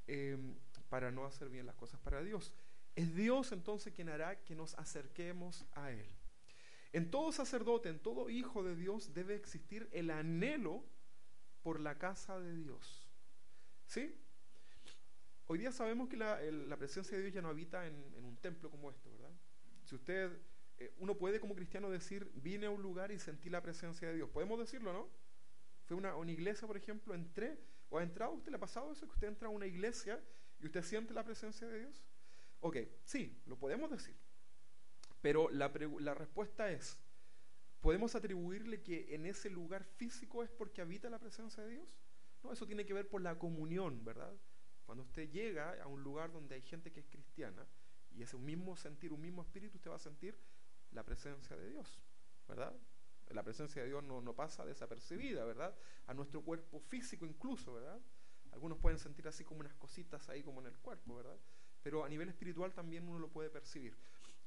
[0.07, 0.55] em,
[0.89, 2.53] para no hacer bien las cosas para Dios.
[2.95, 6.07] Es Dios entonces quien hará que nos acerquemos a Él.
[6.91, 10.83] En todo sacerdote, en todo hijo de Dios debe existir el anhelo
[11.61, 13.07] por la casa de Dios.
[13.85, 14.15] ¿Sí?
[15.47, 18.89] Hoy día sabemos que la, presencia de Dios ya no habita en, un templo como
[18.89, 19.31] este, ¿verdad?
[19.83, 20.31] Si usted,
[20.77, 24.15] eh, uno puede como cristiano decir, vine a un lugar y sentí la presencia de
[24.15, 24.29] Dios.
[24.29, 25.09] Podemos decirlo, ¿no?
[25.85, 29.07] Fue una, una iglesia, por ejemplo, entré, o ha entrado, ¿usted le ha pasado eso?
[29.07, 30.23] Que usted entra a una iglesia
[30.59, 32.03] y usted siente la presencia de Dios.
[32.59, 34.15] Ok, sí, lo podemos decir.
[35.21, 35.67] Pero la,
[36.13, 36.97] respuesta es,
[37.81, 41.89] ¿podemos atribuirle que en ese lugar físico es porque habita la presencia de Dios?
[42.43, 44.33] No, eso tiene que ver por la comunión, ¿verdad?
[44.85, 47.67] Cuando usted llega a un lugar donde hay gente que es cristiana
[48.11, 50.37] y es un mismo sentir, un mismo espíritu, usted va a sentir
[50.91, 51.99] la presencia de Dios,
[52.47, 52.73] ¿verdad?
[53.27, 55.75] La presencia de Dios no, no pasa desapercibida, ¿verdad?
[56.07, 57.99] A nuestro cuerpo físico incluso, ¿verdad?
[58.51, 61.37] Algunos pueden sentir así como unas cositas ahí como en el cuerpo, ¿verdad?
[61.83, 63.95] Pero a nivel espiritual también uno lo puede percibir.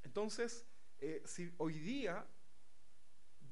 [0.02, 0.66] Entonces,
[0.98, 2.26] eh, si hoy día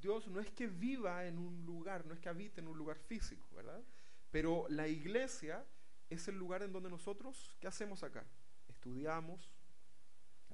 [0.01, 2.99] Dios no es que viva en un lugar, no es que habite en un lugar
[2.99, 3.83] físico, ¿verdad?
[4.31, 5.67] Pero la iglesia
[6.09, 8.25] es el lugar en donde nosotros, ¿qué hacemos acá?
[8.69, 9.53] Estudiamos,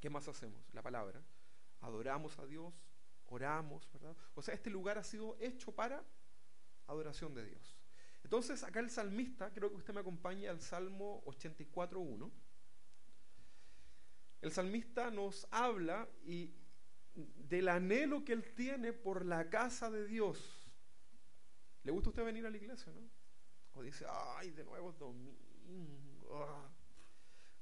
[0.00, 0.60] ¿qué más hacemos?
[0.72, 1.22] La palabra.
[1.80, 2.74] Adoramos a Dios,
[3.26, 4.16] oramos, ¿verdad?
[4.34, 6.02] O sea, este lugar ha sido hecho para
[6.86, 7.76] adoración de Dios.
[8.24, 12.32] Entonces, acá el salmista, creo que usted me acompaña al Salmo 84.1.
[14.40, 16.52] El salmista nos habla y
[17.14, 20.70] del anhelo que él tiene por la casa de Dios.
[21.82, 23.00] ¿Le gusta a usted venir a la iglesia, no?
[23.74, 25.36] O dice, ay, de nuevo es domingo.
[26.32, 26.68] Ah".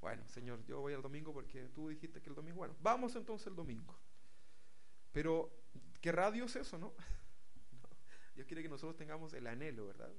[0.01, 2.59] Bueno, Señor, yo voy al domingo porque tú dijiste que el domingo.
[2.59, 3.99] Bueno, vamos entonces el domingo.
[5.13, 5.51] Pero,
[6.01, 6.93] ¿querrá Dios eso, no?
[8.35, 10.13] Dios quiere que nosotros tengamos el anhelo, ¿verdad?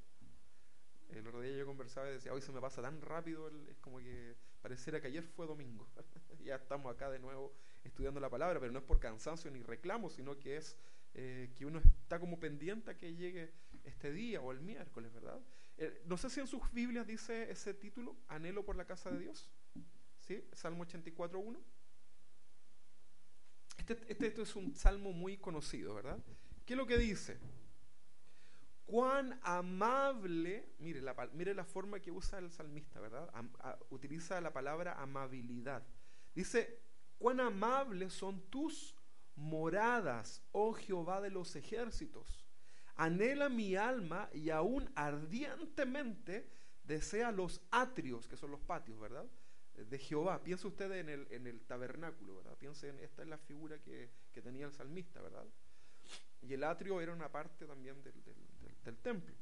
[1.10, 4.00] El otro día yo conversaba y decía, hoy se me pasa tan rápido, es como
[4.00, 4.36] que
[4.66, 5.88] pareciera que ayer fue domingo.
[6.44, 10.10] ya estamos acá de nuevo estudiando la palabra, pero no es por cansancio ni reclamo,
[10.10, 10.76] sino que es
[11.14, 15.40] eh, que uno está como pendiente a que llegue este día o el miércoles, ¿verdad?
[15.78, 19.20] Eh, no sé si en sus Biblias dice ese título, Anhelo por la casa de
[19.20, 19.52] Dios.
[20.22, 20.44] ¿Sí?
[20.52, 21.60] Salmo 84.1.
[23.78, 26.18] Este, este, este es un salmo muy conocido, ¿verdad?
[26.66, 27.38] ¿Qué es lo que dice?
[28.86, 33.30] Cuán amable, mire la, mire la forma que usa el salmista, ¿verdad?
[33.90, 35.84] utiliza la palabra amabilidad.
[36.34, 36.80] Dice,
[37.18, 38.96] cuán amables son tus
[39.36, 42.46] moradas, oh Jehová de los ejércitos.
[42.96, 46.50] Anhela mi alma y aún ardientemente
[46.84, 49.26] desea los atrios, que son los patios, ¿verdad?
[49.74, 50.42] De Jehová.
[50.44, 52.56] Piensa usted en el, en el tabernáculo, ¿verdad?
[52.58, 55.46] Piensa en esta es la figura que, que tenía el salmista, ¿verdad?
[56.42, 58.14] Y el atrio era una parte también del,
[58.84, 59.36] del templo.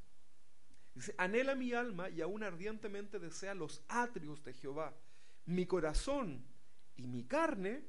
[0.94, 4.96] Dice, anhela mi alma y aún ardientemente desea los atrios de Jehová.
[5.46, 6.46] Mi corazón
[6.96, 7.84] y mi carne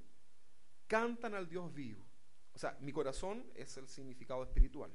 [0.87, 2.05] cantan al Dios vivo.
[2.55, 4.91] O sea, mi corazón es el significado espiritual.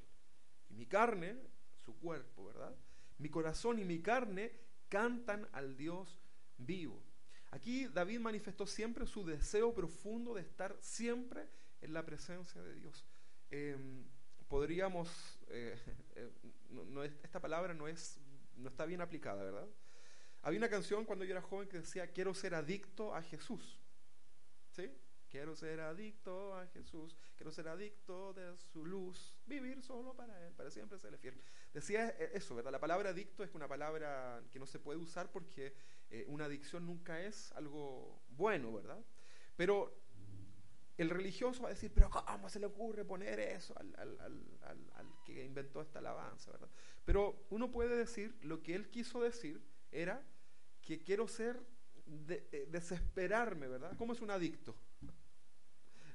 [0.70, 1.38] Y mi carne,
[1.84, 2.76] su cuerpo, ¿verdad?
[3.18, 4.54] Mi corazón y mi carne
[4.88, 6.20] cantan al Dios
[6.58, 7.04] vivo.
[7.52, 11.48] Aquí David manifestó siempre su deseo profundo de estar siempre
[11.82, 13.06] en la presencia de Dios.
[13.52, 14.06] Em,
[14.48, 15.78] podríamos, eh,
[16.16, 16.30] eh,
[16.70, 18.20] no, esta palabra no, es,
[18.58, 19.68] no está bien aplicada, ¿verdad?
[20.42, 23.80] Había una canción cuando yo era joven que decía, quiero ser adicto a Jesús.
[24.72, 24.92] ¿Sí?
[25.30, 30.54] Quiero ser adicto a Jesús, quiero ser adicto de su luz, vivir solo para Él,
[30.54, 31.40] para siempre serle fiel.
[31.72, 32.72] Decía eh, eso, ¿verdad?
[32.72, 35.76] La palabra adicto es una palabra que no se puede usar porque
[36.26, 39.00] una adicción nunca es algo bueno, ¿verdad?
[39.56, 39.99] Pero
[41.02, 44.18] el religioso va a decir, pero ¿cómo se le ocurre poner eso al,
[45.26, 46.52] que inventó esta alabanza?
[46.52, 46.70] ¿verdad?
[47.06, 50.22] Pero uno puede decir, lo que él quiso decir era
[50.82, 51.66] que quiero ser,
[52.28, 53.96] eh, desesperarme, ¿verdad?
[53.98, 54.76] ¿Cómo es un adicto?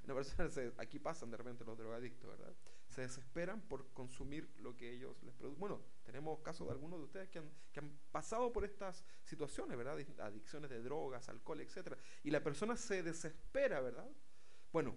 [0.04, 2.54] Una persona aquí pasan de repente los drogadictos, ¿verdad?
[2.86, 5.58] Se desesperan por consumir lo que ellos les producen.
[5.58, 9.78] Bueno, tenemos casos de algunos de ustedes que han, que han pasado por estas situaciones,
[9.78, 9.98] ¿verdad?
[10.20, 11.96] Adicciones de drogas, alcohol, etcétera.
[12.22, 14.10] Y la persona se desespera, ¿verdad?
[14.74, 14.96] Bueno,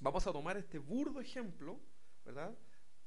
[0.00, 1.80] vamos a tomar este burdo ejemplo,
[2.26, 2.54] ¿verdad?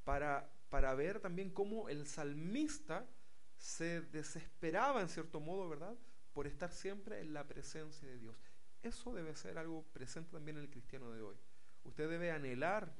[0.03, 3.07] Para, para ver también cómo el salmista
[3.55, 5.95] se desesperaba en cierto modo, ¿verdad?
[6.33, 8.35] Por estar siempre en la presencia de Dios.
[8.81, 11.37] Eso debe ser algo presente también en el cristiano de hoy.
[11.83, 12.91] Usted debe anhelar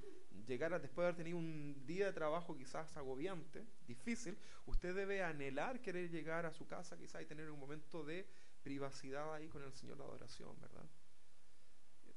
[0.46, 5.24] llegar a, después de haber tenido un día de trabajo quizás agobiante, difícil, usted debe
[5.24, 8.30] anhelar querer llegar a su casa quizás y tener un momento de
[8.62, 10.86] privacidad ahí con el Señor de adoración, ¿verdad?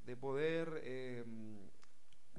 [0.08, 1.68] De poder em,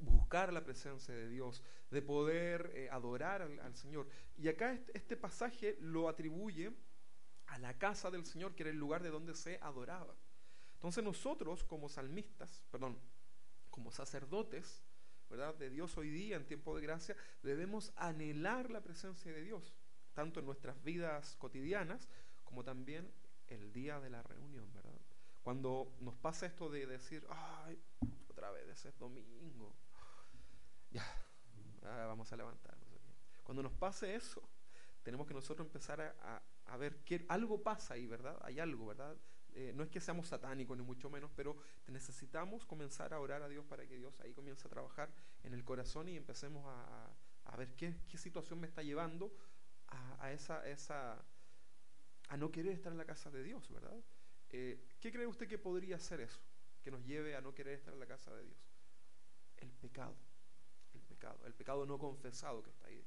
[0.01, 4.07] buscar la presencia de Dios, de poder eh, adorar al, Señor.
[4.37, 6.73] Y acá este, este, pasaje lo atribuye
[7.45, 10.15] a la casa del Señor, que era el lugar de donde se adoraba.
[10.73, 12.97] Entonces nosotros como salmistas, perdón,
[13.69, 14.81] como sacerdotes,
[15.29, 15.53] ¿verdad?
[15.53, 19.75] De Dios hoy día, en tiempo de gracia, debemos anhelar la presencia de Dios,
[20.15, 22.09] tanto en nuestras vidas cotidianas
[22.43, 23.13] como también
[23.45, 24.99] el día de la reunión, ¿verdad?
[25.43, 27.81] Cuando nos pasa esto de decir, ay,
[28.29, 29.73] otra vez es domingo,
[30.91, 31.05] ya,
[31.81, 32.87] vamos a levantarnos.
[33.43, 34.47] Cuando nos pase eso,
[35.03, 38.37] tenemos que nosotros empezar a, ver que algo pasa ahí, ¿verdad?
[38.43, 39.17] Hay algo, ¿verdad?
[39.53, 43.49] Eh, no es que seamos satánicos, ni mucho menos, pero necesitamos comenzar a orar a
[43.49, 45.11] Dios para que Dios ahí comience a trabajar
[45.43, 49.33] en el corazón y empecemos a, ver qué, situación me está llevando
[49.87, 51.25] a, a, esa, esa,
[52.27, 53.99] a no querer estar en la casa de Dios, ¿verdad?
[54.51, 56.39] Eh, ¿Qué cree usted que podría ser eso?
[56.83, 58.57] Que nos lleve a no querer estar en la casa de Dios.
[59.57, 60.15] El pecado.
[60.93, 61.39] El pecado.
[61.45, 63.05] el pecado no confesado que está ahí,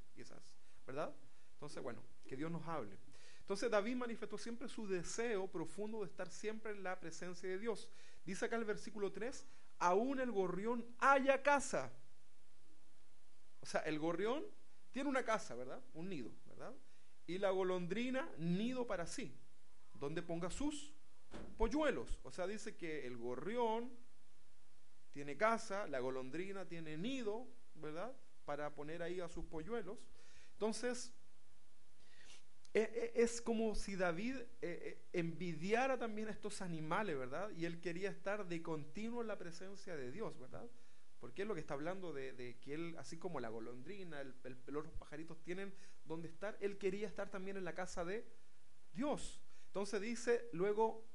[0.85, 1.13] ¿verdad?
[1.53, 2.97] Entonces, bueno, que Dios nos hable.
[3.39, 7.89] Entonces David manifestó siempre su deseo profundo de estar siempre en la presencia de Dios.
[8.25, 9.45] Dice acá el versículo 3,
[9.79, 11.91] aún el gorrión haya casa.
[13.59, 14.45] O sea, el gorrión
[14.91, 15.81] tiene una casa, ¿verdad?
[15.93, 16.73] Un nido, ¿verdad?
[17.27, 19.35] Y la golondrina, nido para sí,
[19.93, 20.93] donde ponga sus
[21.57, 22.19] polluelos.
[22.23, 23.91] O sea, dice que el gorrión
[25.11, 28.15] tiene casa, la golondrina tiene nido, ¿verdad?
[28.45, 29.97] Para poner ahí a sus polluelos.
[30.53, 31.13] Entonces,
[32.73, 37.51] e, e, es como si David e, envidiara también a estos animales, ¿verdad?
[37.51, 40.67] Y él quería estar de continuo en la presencia de Dios, ¿verdad?
[41.19, 44.35] Porque es lo que está hablando de, que él, así como la golondrina, el,
[44.67, 48.25] los pajaritos tienen donde estar, él quería estar también en la casa de
[48.91, 49.41] Dios.
[49.67, 51.07] Entonces dice luego,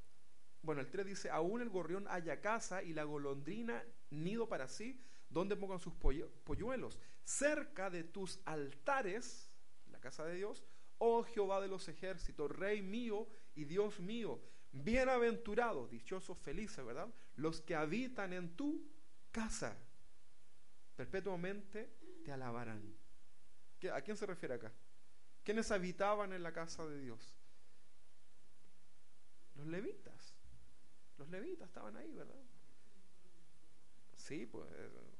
[0.69, 5.01] bueno, el 3 dice, aún el gorrión haya casa y la golondrina nido para sí,
[5.31, 6.99] donde pongan sus polluelos.
[7.25, 9.51] Cerca de tus altares,
[9.91, 10.67] la casa de Dios,
[10.99, 17.09] oh Jehová de los ejércitos, Rey mío y Dios mío, bienaventurados, dichosos, felices, ¿verdad?
[17.37, 18.87] Los que habitan en tu
[19.33, 19.75] casa
[20.97, 22.95] perpetuamente te alabarán.
[23.91, 24.71] ¿A quién se refiere acá?
[25.45, 27.39] ¿Quiénes habitaban en la casa de Dios?
[29.55, 30.18] Los levitas.
[31.19, 32.41] Los levitas estaban ahí, ¿verdad?
[34.17, 34.69] Sí, pues,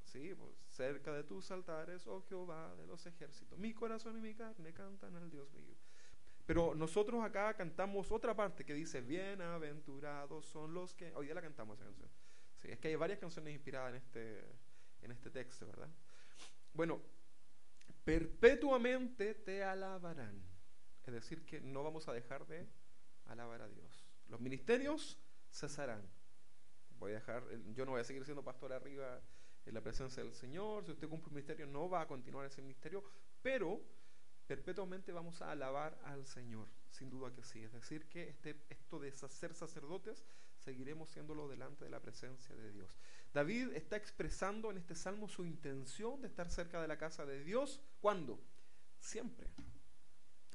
[0.05, 3.59] sí, pues, cerca de tus altares, oh Jehová de los ejércitos.
[3.59, 5.75] Mi corazón y mi carne cantan al Dios mío.
[6.47, 11.15] Pero nosotros acá cantamos otra parte que dice, bienaventurados son los que...
[11.15, 12.09] Hoy día la cantamos esa canción.
[12.57, 14.45] Sí, es que hay varias canciones inspiradas en este,
[15.03, 15.91] en este texto, ¿verdad?
[16.73, 17.03] Bueno,
[18.05, 20.43] perpetuamente te alabarán.
[21.07, 22.67] Es decir, que no vamos a dejar de
[23.27, 24.07] alabar a Dios.
[24.29, 25.19] Los ministerios
[25.51, 26.03] cesarán.
[26.99, 29.21] Voy a dejar, yo no voy a seguir siendo pastor arriba
[29.65, 30.85] en la presencia del Señor.
[30.85, 33.05] Si usted cumple un ministerio, no va a continuar ese ministerio,
[33.43, 33.81] pero
[34.47, 37.63] perpetuamente vamos a alabar al Señor, sin duda que sí.
[37.63, 40.25] Es decir, que este, esto de ser sacerdotes,
[40.59, 42.99] seguiremos siéndolo delante de la presencia de Dios.
[43.33, 47.45] David está expresando en este salmo su intención de estar cerca de la casa de
[47.45, 47.81] Dios.
[48.01, 48.41] ¿Cuándo?
[48.99, 49.51] Siempre.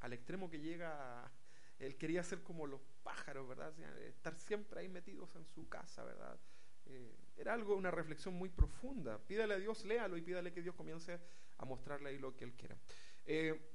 [0.01, 1.31] Al extremo que llega,
[1.79, 3.73] él quería ser como los pájaros, ¿verdad?
[4.07, 6.39] estar siempre ahí metidos en su casa, ¿verdad?
[6.85, 9.19] Eh, era algo, una reflexión muy profunda.
[9.19, 11.19] Pídale a Dios, léalo y pídale que Dios comience
[11.57, 12.77] a mostrarle ahí lo que Él quiera.
[13.25, 13.73] Eh,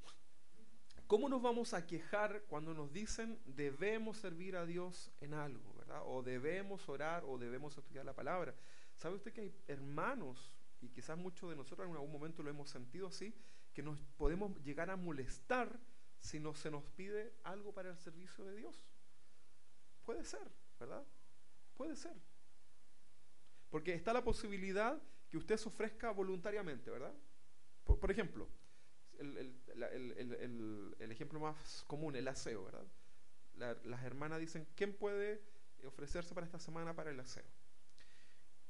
[1.06, 6.02] ¿Cómo nos vamos a quejar cuando nos dicen debemos servir a Dios en algo, ¿verdad?
[6.04, 8.54] O debemos orar o debemos estudiar la palabra.
[8.98, 12.68] ¿Sabe usted que hay hermanos, y quizás muchos de nosotros en algún momento lo hemos
[12.68, 13.34] sentido así,
[13.72, 15.80] que nos podemos llegar a molestar
[16.20, 18.78] si no se nos pide algo para el servicio de Dios?
[20.08, 20.40] Puede ser,
[20.80, 21.04] ¿verdad?
[21.74, 22.14] Puede ser.
[23.68, 27.12] Porque está la posibilidad que usted se ofrezca voluntariamente, ¿verdad?
[27.84, 28.48] Por, ejemplo,
[29.18, 32.86] el, ejemplo más común, el aseo, ¿verdad?
[33.84, 35.42] las hermanas dicen, ¿quién puede
[35.84, 37.44] ofrecerse para esta semana para el aseo?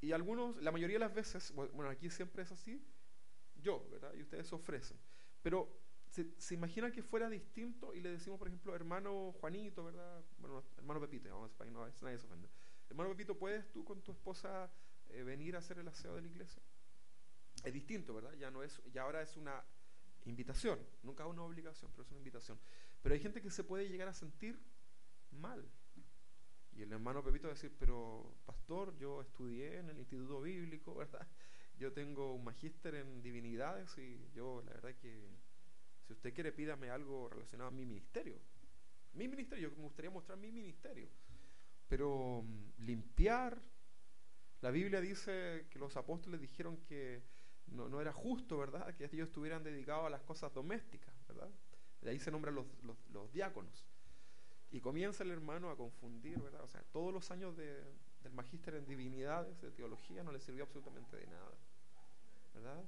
[0.00, 2.84] Y algunos, la mayoría de las veces, bueno, aquí siempre es así,
[3.54, 4.12] yo, ¿verdad?
[4.14, 4.98] Y ustedes ofrecen.
[5.40, 5.72] Pero
[6.24, 10.24] se, se imagina que fuera distinto y le decimos, por ejemplo, hermano Juanito, ¿verdad?
[10.38, 12.26] Bueno, hermano Pepito, vamos a no nadie se.
[12.88, 14.70] Hermano Pepito, ¿puedes tú con tu esposa
[15.10, 16.62] eh, venir a hacer el aseo de la iglesia?
[17.62, 18.34] Es distinto, ¿verdad?
[18.34, 19.62] Ya no es, ya ahora es una
[20.24, 22.58] invitación, nunca una obligación, pero es una invitación.
[23.02, 24.60] Pero hay gente que se puede llegar a sentir
[25.30, 25.68] mal
[26.78, 30.94] y el hermano Pepito va a decir, pero pastor, yo estudié en el Instituto Bíblico,
[30.96, 31.26] ¿verdad?
[31.76, 35.28] Yo tengo un magíster en divinidades y yo, la verdad que,
[36.08, 38.40] si usted quiere, pídame algo relacionado a mi ministerio.
[39.12, 41.06] Mi ministerio, me gustaría mostrar mi ministerio.
[41.86, 43.60] Pero mm, limpiar,
[44.62, 47.22] la Biblia dice que los apóstoles dijeron que
[47.66, 48.94] no, no, era justo, ¿verdad?
[48.94, 51.50] Que ellos estuvieran dedicados a las cosas domésticas, ¿verdad?
[52.00, 53.86] De ahí se nombran los, los, los diáconos.
[54.70, 56.62] Y comienza el hermano a confundir, ¿verdad?
[56.62, 57.84] O sea, todos los años de,
[58.22, 61.54] del magíster en divinidades, de teología, no le sirvió absolutamente de nada,
[62.54, 62.82] ¿verdad?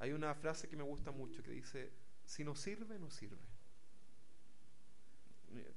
[0.00, 1.92] Hay una frase que me gusta mucho que dice,
[2.24, 3.46] si no sirve, no sirve.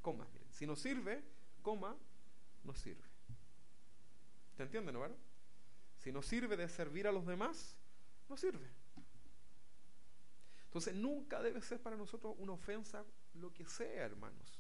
[0.02, 1.24] Coma, miren, si no sirve,
[1.62, 1.96] coma,
[2.64, 3.04] no sirve.
[4.56, 5.06] ¿Te entienden, no?
[5.98, 7.76] Si no sirve de servir a los demás,
[8.30, 8.70] no sirve.
[10.66, 14.60] Entonces nunca debe ser para nosotros una ofensa lo que sea, hermanos.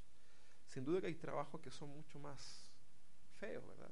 [0.65, 2.71] Sin duda que hay trabajos que son mucho más
[3.35, 3.91] feos, ¿verdad?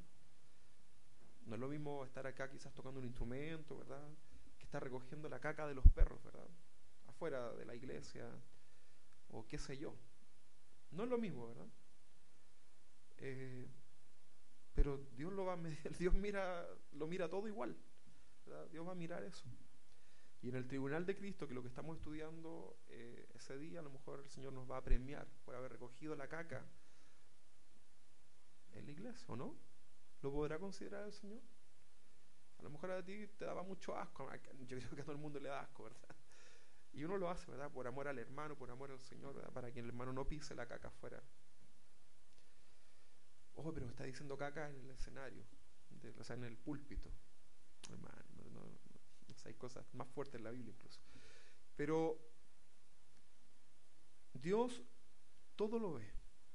[1.45, 4.07] No es lo mismo estar acá quizás tocando un instrumento, ¿verdad?
[4.57, 6.47] Que estar recogiendo la caca de los perros, ¿verdad?
[7.23, 8.29] Afuera de la iglesia
[9.29, 9.95] o qué sé yo.
[10.91, 11.67] No es lo mismo, ¿verdad?
[13.19, 13.65] Eh,
[14.73, 15.57] pero Dios lo va a
[15.97, 17.77] Dios mira, lo mira todo igual.
[18.45, 18.67] ¿verdad?
[18.71, 19.45] Dios va a mirar eso.
[20.41, 23.83] Y en el tribunal de Cristo, que lo que estamos estudiando eh, ese día, a
[23.83, 26.65] lo mejor el Señor nos va a premiar por haber recogido la caca
[28.73, 29.55] en la iglesia, ¿o no?
[30.21, 31.39] ¿Lo podrá considerar el Señor?
[32.59, 34.29] A lo mejor a ti te daba mucho asco,
[34.67, 36.22] yo creo que a todo el mundo le da asco, ¿verdad?
[36.93, 37.71] Y uno lo hace, ¿verdad?
[37.71, 39.51] Por amor al hermano, por amor al Señor, ¿verdad?
[39.51, 41.21] Para que el hermano no pise la caca afuera.
[43.55, 45.43] Ojo, pero está diciendo caca en el escenario,
[46.19, 47.11] o sea, en el púlpito.
[49.45, 51.01] Hay cosas más fuertes en la Biblia incluso.
[51.75, 52.17] Pero
[54.33, 54.81] Dios
[55.55, 56.09] todo lo ve.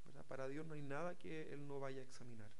[0.04, 0.24] ¿verdad?
[0.26, 2.50] Para Dios no hay nada que Él no vaya a examinar.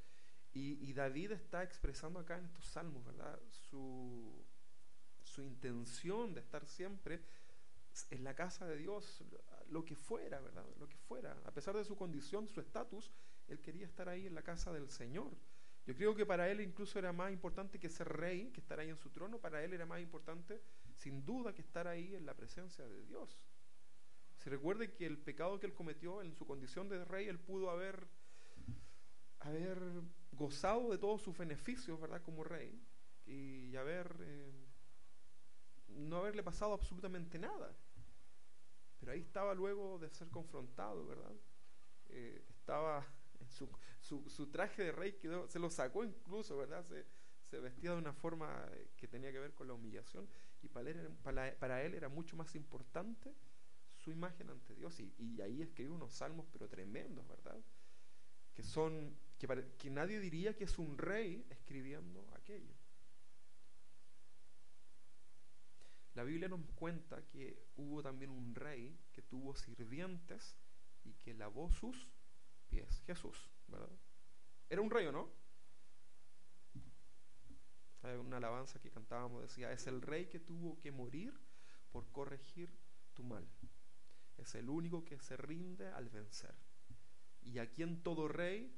[0.53, 3.39] Y, David está expresando acá en estos salmos, ¿verdad?
[3.49, 4.45] Su,
[5.23, 7.23] su intención de estar siempre
[8.11, 9.25] en la casa de Dios,
[9.69, 10.65] lo que fuera, ¿verdad?
[10.79, 11.37] Lo que fuera.
[11.45, 13.11] A pesar de su condición, su estatus,
[13.49, 15.37] él quería estar ahí en la casa del Señor.
[15.87, 18.91] Yo creo que para él incluso era más importante que ser rey, que estar ahí
[18.91, 20.61] en su trono, para él era más importante,
[20.93, 23.41] sin duda, que estar ahí en la presencia de Dios.
[24.37, 27.71] Se recuerde que el pecado que él cometió en su condición de rey, él pudo
[27.71, 28.07] haber,
[29.41, 29.79] haber
[30.33, 32.23] gozado de todos sus beneficios, ¿verdad?
[32.23, 32.79] Como rey,
[33.27, 34.53] y haber, eh,
[35.89, 37.75] no haberle pasado absolutamente nada.
[39.09, 41.33] Pero ahí estaba luego de ser confrontado, ¿verdad?
[42.11, 43.07] Eh, estaba
[43.49, 46.85] su, traje de rey, quedó, se lo sacó incluso, ¿verdad?
[47.49, 50.29] Se, vestía de una forma eh, que tenía que ver con la humillación
[50.61, 53.35] y para él, para, él era mucho más importante
[53.97, 57.59] su imagen ante Dios y, ahí escribe unos salmos pero tremendos, ¿verdad?
[58.53, 59.49] Que son, que,
[59.79, 62.75] que nadie diría que es un rey escribiendo aquello.
[66.19, 70.59] La Biblia nos cuenta que hubo también un rey que tuvo sirvientes
[71.05, 72.09] y que lavó sus
[72.69, 73.05] pies.
[73.07, 73.97] Jesús, ¿verdad?
[74.69, 75.33] Era un rey o no?
[78.03, 81.39] Hay una alabanza que cantábamos, decía, es el rey que tuvo que morir
[81.93, 82.77] por corregir
[83.15, 83.49] tu mal.
[84.39, 86.57] Es el único que se rinde al vencer.
[87.43, 88.77] Y a quien todo rey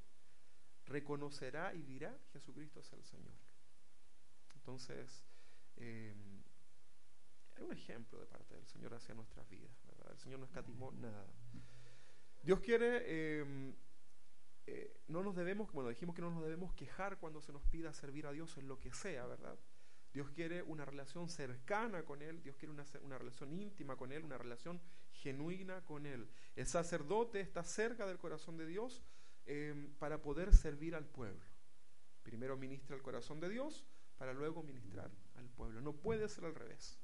[0.85, 3.39] reconocerá y dirá, Jesucristo es el Señor.
[4.57, 5.25] Entonces,
[5.77, 6.15] eh,
[7.65, 9.71] un ejemplo de parte del Señor hacia nuestras vidas.
[10.11, 11.27] El Señor no escatimó nada.
[12.43, 13.75] Dios quiere, em,
[14.67, 17.93] eh, no nos debemos, bueno, dijimos que no nos debemos quejar cuando se nos pida
[17.93, 19.59] servir a Dios en lo que sea, ¿verdad?
[20.13, 24.25] Dios quiere una relación cercana con Él, Dios quiere una, una, relación íntima con Él,
[24.25, 24.81] una relación
[25.13, 26.29] genuina con Él.
[26.57, 29.03] El sacerdote está cerca del corazón de Dios
[29.47, 31.45] em, para poder servir al pueblo.
[32.23, 33.87] Primero ministra el corazón de Dios
[34.17, 35.81] para luego ministrar al pueblo.
[35.81, 36.99] No puede ser al revés.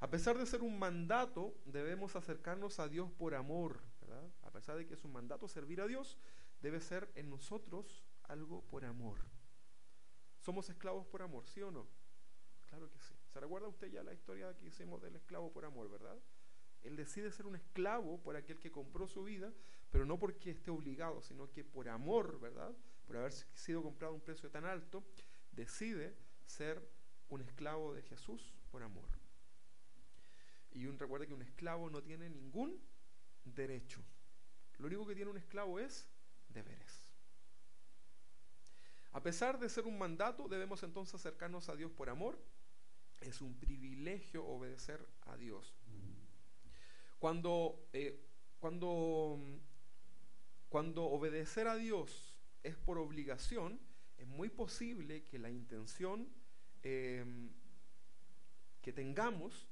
[0.00, 3.82] A pesar de ser un mandato, debemos acercarnos a Dios por amor.
[4.00, 4.30] ¿verdad?
[4.42, 6.18] A pesar de que es un mandato servir a Dios,
[6.60, 9.18] debe ser en nosotros algo por amor.
[10.40, 11.88] ¿Somos esclavos por amor, sí o no?
[12.68, 13.14] Claro que sí.
[13.32, 16.16] ¿Se recuerda usted ya la historia que hicimos del esclavo por amor, verdad?
[16.82, 19.52] Él decide ser un esclavo por aquel que compró su vida,
[19.90, 22.74] pero no porque esté obligado, sino que por amor, ¿verdad?
[23.06, 25.02] Por haber sido comprado a un precio tan alto,
[25.52, 26.14] decide
[26.46, 26.88] ser
[27.30, 29.17] un esclavo de Jesús por amor.
[30.72, 32.80] Y un, recuerde que un esclavo no tiene ningún
[33.44, 34.02] derecho.
[34.78, 36.06] Lo único que tiene un esclavo es
[36.48, 37.08] deberes.
[39.12, 42.38] A pesar de ser un mandato, debemos entonces acercarnos a Dios por amor.
[43.20, 45.74] Es un privilegio obedecer a Dios.
[47.18, 48.24] Cuando, eh,
[48.60, 49.40] cuando,
[50.68, 53.80] cuando obedecer a Dios es por obligación,
[54.18, 56.28] es muy posible que la intención
[56.82, 57.24] eh,
[58.80, 59.66] que tengamos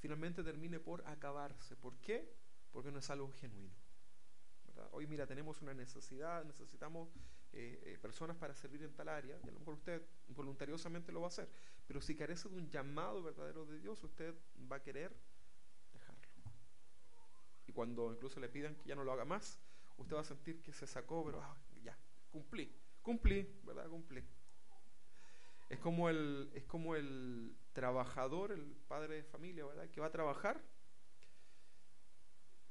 [0.00, 1.76] finalmente termine por acabarse.
[1.76, 2.34] ¿Por qué?
[2.72, 3.74] Porque no es algo genuino.
[4.92, 7.10] Hoy, mira, tenemos una necesidad, necesitamos
[7.52, 11.20] eh, eh, personas para servir en tal área, y a lo mejor usted voluntariosamente lo
[11.20, 11.50] va a hacer,
[11.86, 14.34] pero si carece de un llamado verdadero de Dios, usted
[14.70, 15.14] va a querer
[15.92, 16.22] dejarlo.
[17.66, 19.60] Y cuando incluso le pidan que ya no lo haga más,
[19.98, 21.98] usted va a sentir que se sacó, pero ah, ya,
[22.30, 23.88] cumplí, cumplí, ¿verdad?
[23.88, 24.24] Cumplí.
[25.68, 29.88] Es como el, es como el trabajador, el padre de familia, ¿verdad?
[29.88, 30.62] Que va a trabajar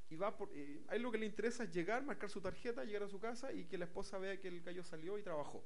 [0.08, 0.52] y va por,
[0.88, 3.66] ahí lo que le interesa es llegar, marcar su tarjeta, llegar a su casa y
[3.66, 5.66] que la esposa vea que el gallo salió y trabajó,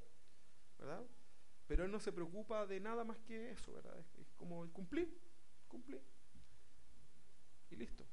[0.80, 1.06] ¿verdad?
[1.68, 3.98] Pero él no se preocupa de nada más que eso, ¿verdad?
[4.00, 5.14] Es, como cumplir,
[5.68, 6.02] cumplir
[7.70, 8.06] y listo.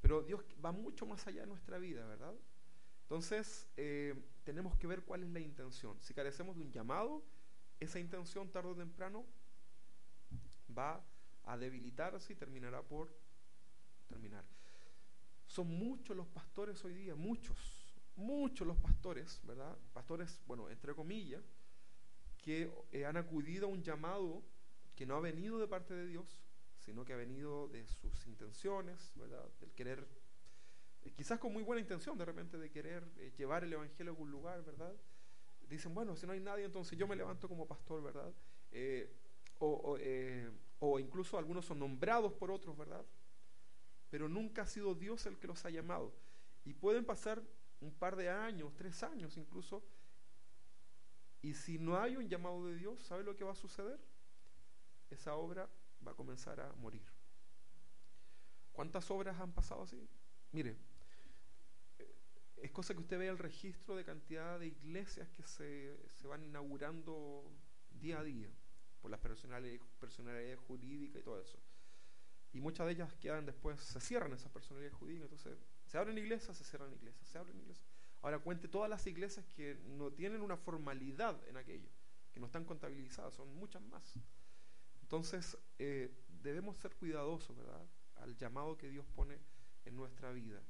[0.00, 2.34] Pero Dios va mucho más allá de nuestra vida, ¿verdad?
[3.02, 5.96] Entonces, eh, tenemos que ver cuál es la intención.
[6.00, 7.24] Si carecemos de un llamado,
[7.78, 9.24] esa intención tarde o temprano
[10.76, 11.04] va
[11.44, 13.14] a debilitarse y terminará por
[14.08, 14.44] terminar.
[15.46, 19.76] Son muchos los pastores hoy día, muchos, muchos los pastores, ¿verdad?
[19.92, 21.42] Pastores, bueno, entre comillas,
[22.38, 24.42] que eh, han acudido a un llamado
[24.94, 26.42] que no ha venido de parte de Dios
[26.88, 29.44] sino que ha venido de sus intenciones, ¿verdad?
[29.60, 30.06] Del querer,
[31.02, 34.14] eh, quizás con muy buena intención de repente de querer eh, llevar el Evangelio a
[34.14, 34.94] algún lugar, ¿verdad?
[35.68, 38.32] Dicen, bueno, si no hay nadie, entonces yo me levanto como pastor, ¿verdad?
[40.00, 40.50] Eh,
[40.80, 43.04] o, o incluso algunos son nombrados por otros, ¿verdad?
[44.10, 46.14] Pero nunca ha sido Dios el que los ha llamado.
[46.64, 47.42] Y pueden pasar
[47.80, 49.82] un par de años, tres años incluso,
[51.40, 54.00] y si no hay un llamado de Dios, ¿sabe lo que va a suceder?
[55.10, 55.68] Esa obra
[56.06, 57.06] va a comenzar a morir.
[58.72, 60.08] ¿Cuántas obras han pasado así?
[60.52, 60.76] Mire,
[61.98, 62.16] eh,
[62.56, 67.50] es cosa que usted vea el registro de cantidad de iglesias que se, van inaugurando
[67.90, 68.50] día a día
[69.08, 71.58] las personalidades, personalidades jurídicas y todo eso.
[72.52, 76.56] Y muchas de ellas quedan después, se cierran esas personalidades jurídicas, entonces se abren iglesias,
[76.56, 77.86] se cierran iglesias, se abren iglesias.
[78.22, 81.88] Ahora cuente todas las iglesias que no tienen una formalidad en aquello,
[82.32, 84.14] que no están contabilizadas, son muchas más.
[85.02, 86.10] Entonces, eh,
[86.42, 87.86] debemos ser cuidadosos, ¿verdad?
[88.16, 89.38] Al llamado que Dios pone
[89.84, 90.62] en nuestra vida.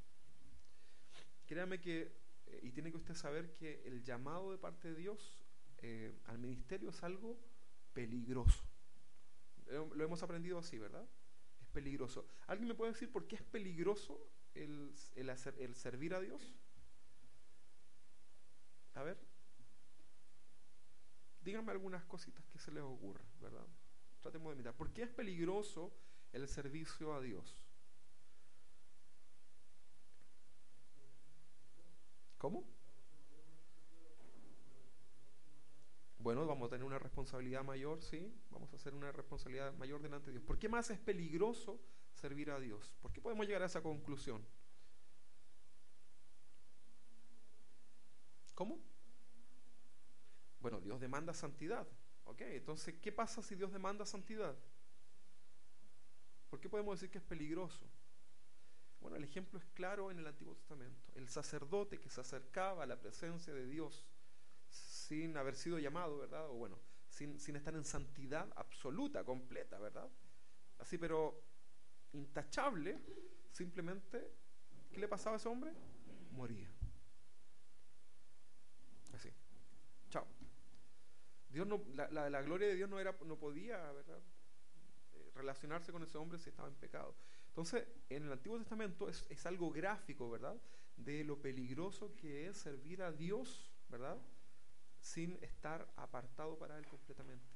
[1.46, 2.12] Créame que,
[2.46, 5.44] eh, y tiene que usted saber que el llamado de parte de Dios
[5.78, 7.38] eh, al ministerio es algo
[7.98, 8.62] peligroso.
[9.66, 11.04] Lo hemos aprendido así, ¿verdad?
[11.60, 12.28] Es peligroso.
[12.46, 14.24] ¿Alguien me puede decir por qué es peligroso
[14.54, 16.40] el, el servir a Dios?
[18.94, 19.18] A ver,
[21.40, 23.66] díganme algunas cositas que se les ocurra, ¿verdad?
[24.20, 24.76] Tratemos de mirar.
[24.76, 25.92] ¿Por qué es peligroso
[26.32, 27.56] el servicio a Dios?
[32.38, 32.64] ¿Cómo?
[36.18, 40.26] Bueno, vamos a tener una responsabilidad mayor, sí, vamos a hacer una responsabilidad mayor delante
[40.26, 40.44] de Dios.
[40.44, 41.80] ¿Por qué más es peligroso
[42.12, 42.92] servir a Dios?
[43.00, 44.44] ¿Por qué podemos llegar a esa conclusión?
[48.54, 48.80] ¿Cómo?
[50.60, 51.86] Bueno, Dios demanda santidad.
[52.24, 52.40] ¿Ok?
[52.42, 54.56] Entonces, ¿qué pasa si Dios demanda santidad?
[56.50, 57.86] ¿Por qué podemos decir que es peligroso?
[59.00, 61.12] Bueno, el ejemplo es claro en el Antiguo Testamento.
[61.14, 64.04] El sacerdote que se acercaba a la presencia de Dios
[65.08, 66.50] sin haber sido llamado, ¿verdad?
[66.50, 66.78] O bueno,
[67.08, 70.06] sin, sin estar en santidad absoluta, completa, ¿verdad?
[70.78, 71.42] Así, pero
[72.12, 72.98] intachable,
[73.50, 74.30] simplemente,
[74.90, 75.72] ¿qué le pasaba a ese hombre?
[76.32, 76.70] Moría.
[79.14, 79.30] Así.
[80.10, 80.26] Chao.
[81.48, 84.20] Dios no, la, la, gloria de Dios no, era, no podía ¿verdad?
[85.14, 87.16] Eh, relacionarse con ese hombre si estaba en pecado.
[87.48, 90.60] Entonces, en el Antiguo Testamento es, es, algo gráfico, ¿verdad?
[90.98, 94.20] De lo peligroso que es servir a Dios, ¿verdad?
[95.08, 97.46] Sin estar apartado para Él completamente.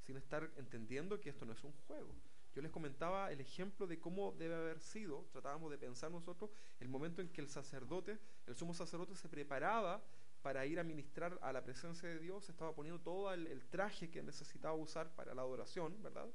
[0.00, 2.14] Sin estar entendiendo que esto no es un juego.
[2.54, 6.50] Yo les comentaba el ejemplo de cómo debe haber sido, tratábamos de pensar nosotros,
[6.80, 10.02] el momento en que el sacerdote, el sumo sacerdote se preparaba
[10.40, 14.22] para ir a ministrar a la presencia de Dios, estaba poniendo todo el, traje que
[14.22, 16.28] necesitaba usar para la adoración, ¿verdad?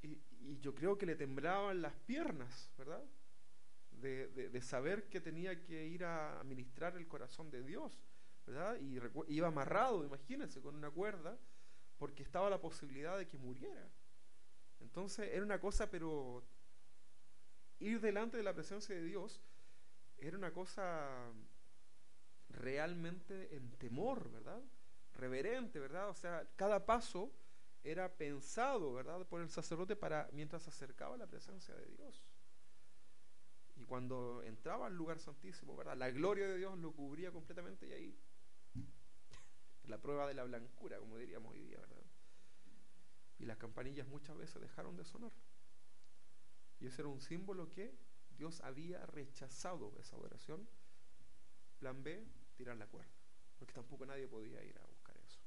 [0.00, 0.18] Y,
[0.60, 3.04] yo creo que le temblaban las piernas, ¿verdad?
[3.90, 8.00] De, saber que tenía que ir a ministrar el corazón de Dios,
[8.80, 11.38] Y iba amarrado, imagínense, con una cuerda,
[11.98, 13.88] porque estaba la posibilidad de que muriera.
[14.80, 16.44] Entonces era una cosa, pero
[17.78, 19.40] ir delante de la presencia de Dios
[20.18, 21.32] era una cosa
[22.48, 24.60] realmente en temor, ¿verdad?
[25.14, 26.08] Reverente, ¿verdad?
[26.08, 27.32] O sea, cada paso
[27.82, 29.26] era pensado, ¿verdad?
[29.26, 32.24] Por el sacerdote para mientras se acercaba a la presencia de Dios.
[33.76, 35.96] Y cuando entraba al lugar santísimo, ¿verdad?
[35.96, 38.18] La gloria de Dios lo cubría completamente y ahí
[39.84, 42.02] la prueba de la blancura, como diríamos hoy día, ¿verdad?
[43.38, 45.32] Y las campanillas muchas veces dejaron de sonar.
[46.78, 47.96] Y ese era un símbolo que
[48.36, 50.68] Dios había rechazado esa oración.
[51.78, 52.24] Plan B,
[52.56, 53.12] tirar la cuerda,
[53.58, 55.40] porque tampoco nadie podía ir a buscar eso.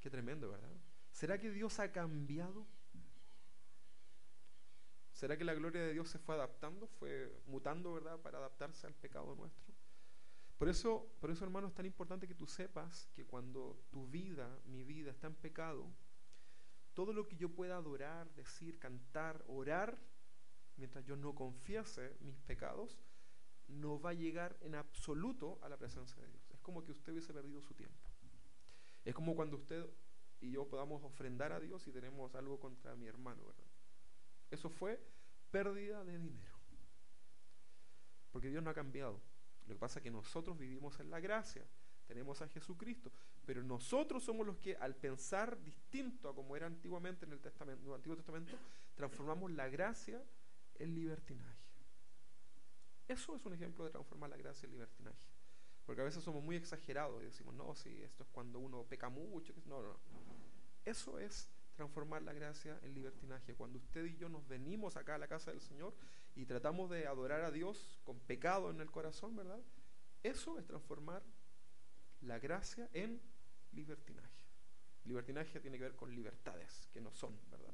[0.00, 0.72] Qué tremendo, ¿verdad?
[1.12, 2.66] ¿Será que Dios ha cambiado?
[5.12, 8.94] ¿Será que la gloria de Dios se fue adaptando, fue mutando, ¿verdad?, para adaptarse al
[8.94, 9.69] pecado nuestro.
[10.60, 14.60] Por eso, por eso, hermano, es tan importante que tú sepas que cuando tu vida,
[14.66, 15.90] mi vida, está en pecado,
[16.92, 19.98] todo lo que yo pueda adorar, decir, cantar, orar,
[20.76, 23.00] mientras yo no confiese mis pecados,
[23.68, 26.50] no va a llegar en absoluto a la presencia de Dios.
[26.50, 28.10] Es como que usted hubiese perdido su tiempo.
[29.06, 29.88] Es como cuando usted
[30.42, 33.64] y yo podamos ofrendar a Dios y tenemos algo contra mi hermano, ¿verdad?
[34.50, 35.02] Eso fue
[35.50, 36.58] pérdida de dinero.
[38.30, 39.29] Porque Dios no ha cambiado.
[39.70, 41.64] Lo que pasa es que nosotros vivimos en la gracia,
[42.08, 43.12] tenemos a Jesucristo,
[43.46, 47.80] pero nosotros somos los que al pensar distinto a como era antiguamente en el, Testamento,
[47.84, 48.58] en el Antiguo Testamento,
[48.96, 50.20] transformamos la gracia
[50.74, 51.62] en libertinaje.
[53.06, 55.28] Eso es un ejemplo de transformar la gracia en libertinaje.
[55.86, 59.08] Porque a veces somos muy exagerados y decimos, no, si esto es cuando uno peca
[59.08, 59.54] mucho.
[59.66, 60.00] No, no, no.
[60.84, 61.48] Eso es
[61.80, 63.54] transformar la gracia en libertinaje.
[63.54, 65.94] Cuando usted y yo nos venimos acá a la casa del Señor
[66.36, 69.58] y tratamos de adorar a Dios con pecado en el corazón, ¿verdad?
[70.22, 71.22] Eso es transformar
[72.20, 73.18] la gracia en
[73.72, 74.44] libertinaje.
[75.06, 77.72] Libertinaje tiene que ver con libertades que no son, ¿verdad?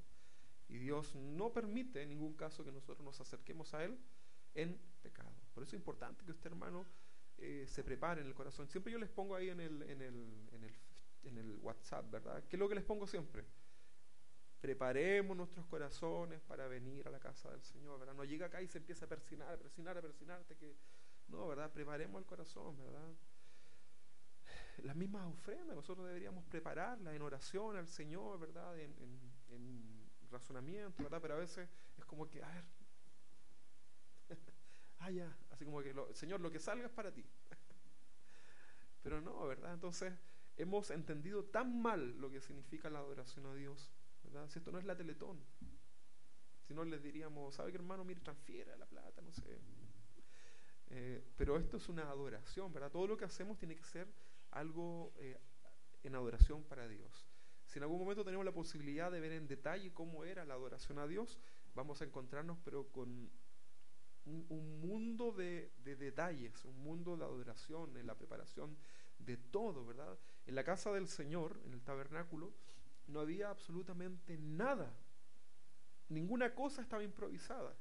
[0.68, 3.98] Y Dios no permite en ningún caso que nosotros nos acerquemos a Él
[4.54, 5.32] en pecado.
[5.52, 6.86] Por eso es importante que usted, hermano,
[7.38, 8.68] eh, se prepare en el corazón.
[8.68, 10.74] Siempre yo les pongo ahí en el, en, el, en, el,
[11.24, 12.44] en el WhatsApp, ¿verdad?
[12.48, 13.44] ¿Qué es lo que les pongo siempre?
[14.61, 18.14] Preparemos nuestros corazones para venir a la casa del Señor, ¿verdad?
[18.14, 20.76] No llega acá y se empieza a persinar, a persinar, a persinarte, que
[21.28, 21.70] no, ¿verdad?
[21.72, 23.14] Preparemos el corazón, ¿verdad?
[24.78, 28.78] Las mismas ofrendas, nosotros deberíamos prepararlas en oración al Señor, ¿verdad?
[28.78, 28.94] En,
[29.48, 31.20] en razonamiento, ¿verdad?
[31.20, 32.64] Pero a veces es como que, a ver,
[35.00, 37.24] ah, ya, así como que, lo, Señor, lo que salga es para ti.
[39.02, 39.74] Pero no, ¿verdad?
[39.74, 40.12] Entonces,
[40.57, 43.92] hemos entendido tan mal lo que significa la adoración a Dios,
[44.55, 45.39] esto no es la teletón,
[46.66, 48.05] si no les diríamos, ¿sabe qué hermano?
[48.05, 49.59] Mire, transfiera la plata, no sé.
[50.89, 52.91] Eh, pero esto es una adoración, ¿verdad?
[52.91, 54.09] Todo lo que hacemos tiene que ser
[54.51, 55.39] algo eh,
[56.03, 57.27] en adoración para Dios.
[57.66, 60.99] Si en algún momento tenemos la posibilidad de ver en detalle cómo era la adoración
[60.99, 61.39] a Dios,
[61.74, 63.31] vamos a encontrarnos pero con
[64.27, 68.77] un, mundo de, detalles, un mundo de adoración, en la preparación
[69.18, 70.18] de todo, ¿verdad?
[70.47, 72.53] En la casa del Señor, en el tabernáculo,
[73.07, 74.92] no había absolutamente nada.
[76.09, 77.74] Ninguna cosa estaba improvisada.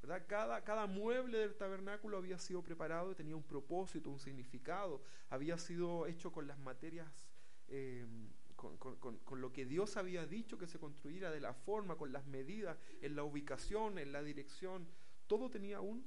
[0.00, 0.24] ¿verdad?
[0.28, 5.02] Cada, cada mueble del tabernáculo había sido preparado y tenía un propósito, un significado.
[5.30, 7.26] Había sido hecho con las materias,
[7.68, 8.06] eh,
[8.54, 12.26] con, con, lo que Dios había dicho que se construyera, de la forma, con las
[12.26, 14.88] medidas, en la ubicación, en la dirección
[15.28, 16.04] todo tenía un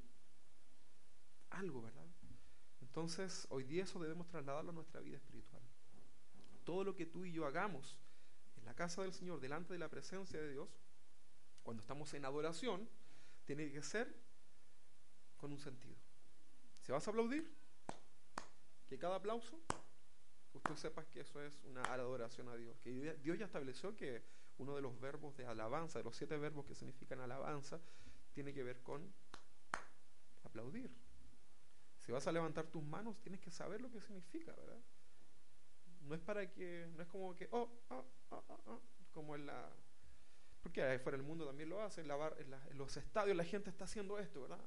[1.52, 2.06] algo, ¿verdad?
[2.82, 5.62] Entonces, hoy día eso debemos trasladarlo a nuestra vida espiritual.
[6.66, 7.97] Todo lo que tú y yo hagamos
[8.62, 10.70] en la casa del Señor, delante de la presencia de Dios,
[11.64, 12.88] cuando estamos en adoración,
[13.45, 14.16] tiene que ser
[15.38, 15.97] con un sentido.
[16.82, 17.51] Si vas a aplaudir,
[18.88, 19.59] que cada aplauso,
[20.53, 22.78] usted sepa que eso es una adoración a Dios.
[22.82, 24.24] Que Dios ya estableció que
[24.57, 27.80] uno de los verbos de alabanza, de los siete verbos que significan alabanza,
[28.34, 29.14] tiene que ver con
[30.43, 30.91] aplaudir.
[31.99, 34.80] Si vas a levantar tus manos, tienes que saber lo que significa, ¿verdad?
[36.02, 38.82] No es para que, no es como que, oh, oh, oh, oh, oh
[39.12, 39.70] como en la,
[40.62, 44.20] porque ahí fuera del mundo también lo hacen, en, los estadios la gente está haciendo
[44.20, 44.62] esto, ¿verdad?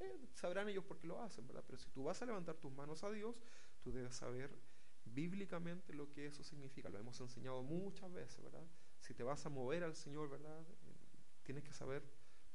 [0.00, 1.62] Eh, sabrán ellos por qué lo hacen, ¿verdad?
[1.66, 3.36] Pero si tú vas a levantar tus manos a Dios,
[3.82, 4.50] tú debes saber
[5.04, 6.88] bíblicamente lo que eso significa.
[6.88, 8.64] Lo hemos enseñado muchas veces, ¿verdad?
[9.00, 10.60] Si te vas a mover al Señor, ¿verdad?
[10.62, 10.94] Eh,
[11.42, 12.02] tienes que saber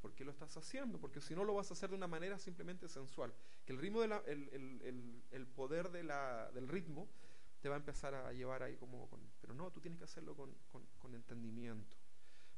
[0.02, 1.00] ¿Por qué lo estás haciendo?
[1.00, 3.34] Porque si no lo vas a hacer de una manera simplemente sensual.
[3.66, 7.10] Que el ritmo de la, el, el, el, poder de la, del ritmo
[7.70, 10.54] va a empezar a llevar ahí como con, pero no, tú tienes que hacerlo con,
[10.72, 11.98] con, con entendimiento.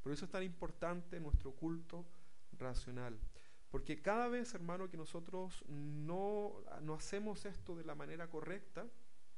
[0.02, 2.06] Por eso es tan importante nuestro culto
[2.52, 3.18] racional.
[3.70, 8.86] Porque cada vez, hermano, que nosotros no, no hacemos esto de la manera correcta,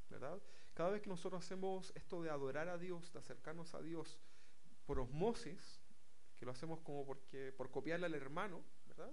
[0.09, 0.41] ¿verdad?
[0.75, 4.19] Cada vez que nosotros hacemos esto de adorar a Dios, de acercarnos a Dios
[4.87, 5.81] por osmosis,
[6.37, 9.13] que lo hacemos como porque, por copiarle al hermano, ¿verdad?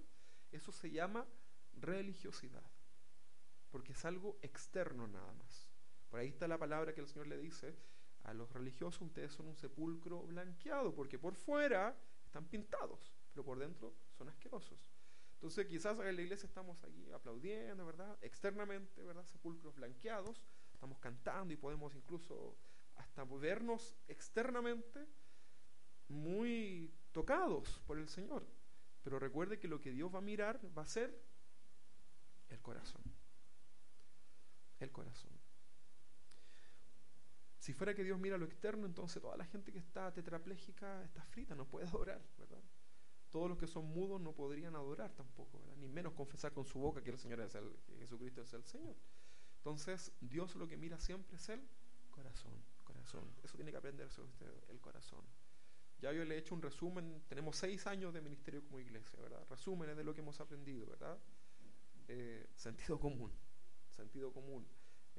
[0.51, 1.27] Eso se llama
[1.73, 2.63] religiosidad,
[3.69, 5.68] porque es algo externo nada más.
[6.09, 7.75] Por ahí está la palabra que el Señor le dice
[8.23, 11.95] a los religiosos, ustedes son un sepulcro blanqueado, porque por fuera
[12.25, 14.79] están pintados, pero por dentro son asquerosos.
[15.33, 18.17] Entonces quizás en la iglesia estamos aquí aplaudiendo, ¿verdad?
[18.21, 19.23] Externamente, ¿verdad?
[19.25, 20.43] Sepulcros blanqueados,
[20.73, 22.57] estamos cantando y podemos incluso
[22.95, 25.07] hasta vernos externamente
[26.09, 28.45] muy tocados por el Señor.
[29.01, 31.17] Pero recuerde que lo que Dios va a mirar va a ser
[32.49, 33.01] el corazón.
[34.79, 35.38] El corazón.
[37.59, 41.23] Si fuera que Dios mira lo externo, entonces toda la gente que está tetrapléjica está
[41.25, 42.61] frita, no puede adorar, ¿verdad?
[43.29, 45.75] Todos los que son mudos no podrían adorar tampoco, ¿verdad?
[45.77, 48.63] Ni menos confesar con su boca que el Señor es el, que Jesucristo es el
[48.63, 48.95] Señor.
[49.57, 51.67] Entonces, Dios lo que mira siempre es el
[52.09, 52.53] corazón,
[52.83, 53.29] corazón.
[53.43, 55.23] Eso tiene que aprenderse usted, el corazón.
[55.99, 59.45] Ya yo le he hecho un resumen, tenemos seis años de ministerio como iglesia, ¿verdad?
[59.49, 61.19] Resúmenes de lo que hemos aprendido, ¿verdad?
[62.07, 63.31] Eh, sentido común,
[63.89, 64.65] sentido común.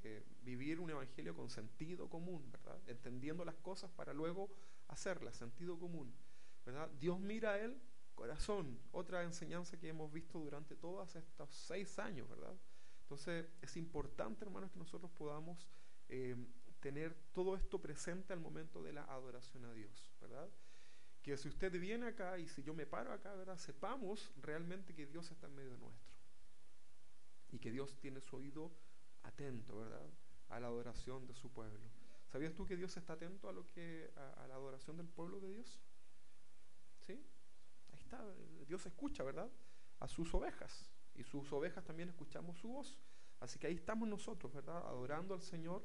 [0.03, 2.79] Eh, vivir un evangelio con sentido común, ¿verdad?
[2.87, 4.51] Entendiendo las cosas para luego
[4.89, 6.15] hacerlas, sentido común,
[6.65, 6.91] ¿verdad?
[6.99, 7.79] Dios mira a él,
[8.15, 12.57] corazón, otra enseñanza que hemos visto durante todos estos seis años, ¿verdad?
[13.03, 15.69] Entonces es importante, hermanos, que nosotros podamos
[16.09, 16.35] eh,
[16.81, 20.49] tener todo esto presente al momento de la adoración a Dios, ¿verdad?
[21.23, 23.59] que si usted viene acá y si yo me paro acá, ¿verdad?
[23.59, 26.11] Sepamos realmente que Dios está en medio nuestro.
[27.53, 28.73] Y que Dios tiene su oído
[29.23, 30.07] atento, ¿verdad?
[30.49, 31.91] A la adoración de su pueblo.
[32.27, 35.51] ¿Sabías tú que Dios está atento a lo que a, la adoración del pueblo de
[35.51, 35.81] Dios?
[37.01, 37.13] ¿Sí?
[37.93, 38.25] Ahí está,
[38.67, 39.51] Dios escucha, ¿verdad?
[39.99, 42.99] A sus ovejas y sus ovejas también escuchamos su voz.
[43.41, 44.79] Así que ahí estamos nosotros, ¿verdad?
[44.87, 45.83] Adorando al Señor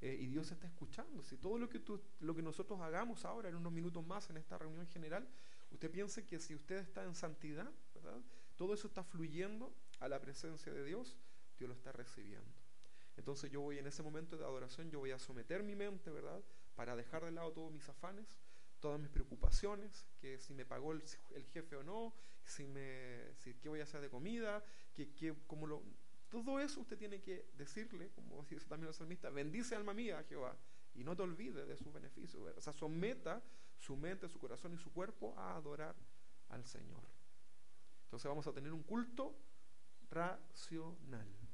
[0.00, 1.22] eh, y Dios está escuchando.
[1.22, 4.36] Si todo lo que, tú, lo que nosotros hagamos ahora, en unos minutos más en
[4.36, 5.26] esta reunión general,
[5.70, 8.20] usted piense que si usted está en santidad, ¿verdad?
[8.56, 11.16] Todo eso está fluyendo a la presencia de Dios,
[11.58, 12.52] Dios lo está recibiendo.
[13.16, 16.42] Entonces yo voy en ese momento de adoración, yo voy a someter mi mente, ¿verdad?
[16.74, 18.38] Para dejar de lado todos mis afanes,
[18.80, 21.02] todas mis preocupaciones, que si me pagó el,
[21.52, 22.14] jefe o no,
[22.44, 24.62] si me, si, qué voy a hacer de comida,
[24.92, 25.82] que, que, como lo,
[26.28, 30.24] todo eso usted tiene que decirle, como dice también el salmista, bendice alma mía a
[30.24, 30.56] Jehová
[30.94, 32.42] y no te olvides de sus beneficios.
[32.56, 33.42] O sea, someta
[33.78, 35.94] su mente, su corazón y su cuerpo a adorar
[36.48, 37.02] al Señor.
[38.04, 39.36] Entonces vamos a tener un culto
[40.10, 41.45] racional.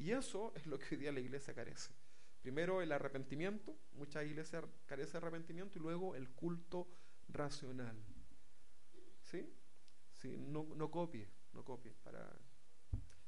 [0.00, 1.92] Y eso es lo que hoy día la iglesia carece.
[2.40, 6.88] Primero el arrepentimiento, muchas iglesias carecen de arrepentimiento y luego el culto
[7.28, 8.02] racional.
[9.20, 9.46] ¿Sí?
[10.14, 11.92] sí no, no copie, no copie.
[12.02, 12.34] Para...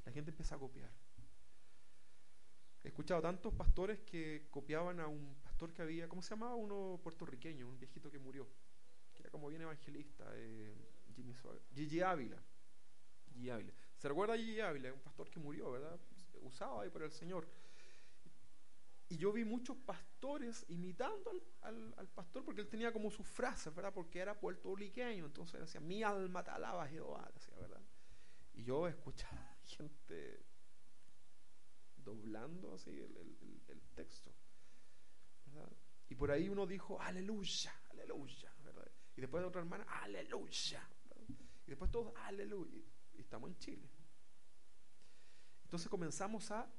[0.06, 0.90] La gente empieza a copiar.
[2.82, 6.54] He escuchado tantos pastores que copiaban a un pastor que había, ¿cómo se llamaba?
[6.54, 8.48] Uno puertorriqueño, un viejito que murió,
[9.12, 10.74] que era como bien evangelista, eh,
[11.74, 12.42] Gigi Ávila.
[13.30, 13.74] Gigi Ávila.
[13.98, 14.90] ¿Se recuerda a Gigi Ávila?
[14.90, 16.00] Un pastor que murió, ¿verdad?
[16.40, 17.46] Usado ahí por el Señor.
[19.08, 21.30] Y yo vi muchos pastores imitando
[21.60, 23.92] al, al, pastor porque él tenía como sus frases, ¿verdad?
[23.92, 25.26] Porque era puertorriqueño.
[25.26, 27.82] Entonces decía, mi alma te alaba Jehová, decía, ¿verdad?
[28.54, 30.46] Y yo escuchaba gente
[31.96, 33.16] doblando así el,
[33.68, 34.32] el, texto.
[35.46, 35.70] ¿verdad?
[36.08, 38.90] Y por ahí uno dijo, aleluya, aleluya, ¿verdad?
[39.16, 40.88] Y después de otra hermana, aleluya.
[41.66, 42.82] Y después todos, aleluya.
[43.14, 43.90] Y estamos en Chile.
[45.72, 46.70] Entonces comenzamos a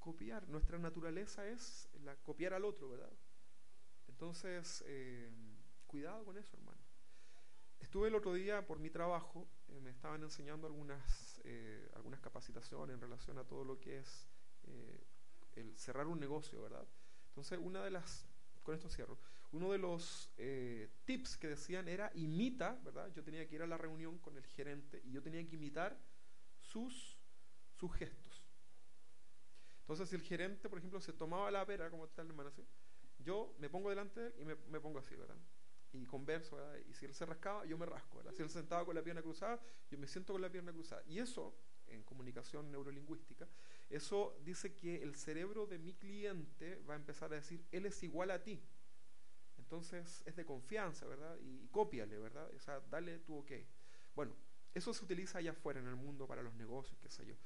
[0.00, 0.48] copiar.
[0.48, 3.12] Nuestra naturaleza es la, copiar al otro, ¿verdad?
[4.08, 5.30] Entonces, eh,
[5.86, 6.82] cuidado con eso, hermano.
[7.78, 12.94] Estuve el otro día por mi trabajo, eh, me estaban enseñando algunas, eh, algunas capacitaciones
[12.94, 14.26] en relación a todo lo que es
[15.52, 16.88] el cerrar un negocio, ¿verdad?
[17.28, 18.26] Entonces, una de las,
[18.64, 19.16] con esto cierro,
[19.52, 20.32] uno de los
[21.04, 23.12] tips que decían era imita, ¿verdad?
[23.12, 25.96] Yo tenía que ir a la reunión con el gerente y yo tenía que imitar
[26.58, 27.13] sus,
[27.74, 28.46] sus gestos.
[29.80, 32.64] Entonces, si el gerente, por ejemplo, se tomaba la pera, como tal, hermano, así,
[33.18, 35.36] yo me pongo delante de él y me, pongo así, ¿verdad?
[35.92, 36.78] Y converso, ¿verdad?
[36.88, 38.32] Y si él se rascaba, yo me rasco, ¿verdad?
[38.32, 39.60] Si él sentaba con la pierna cruzada,
[39.90, 41.02] yo me siento con la pierna cruzada.
[41.06, 41.54] Y eso,
[41.86, 43.46] en comunicación neurolingüística,
[43.90, 48.02] eso dice que el cerebro de mi cliente va a empezar a decir, él es
[48.02, 48.62] igual a ti.
[49.58, 51.38] Entonces es de confianza, ¿verdad?
[51.40, 52.50] Y, y cópiale, ¿verdad?
[52.54, 53.52] O sea, dale tu ok.
[54.14, 54.34] Bueno,
[54.74, 57.36] eso se utiliza allá afuera en el mundo para los negocios, qué sé yo.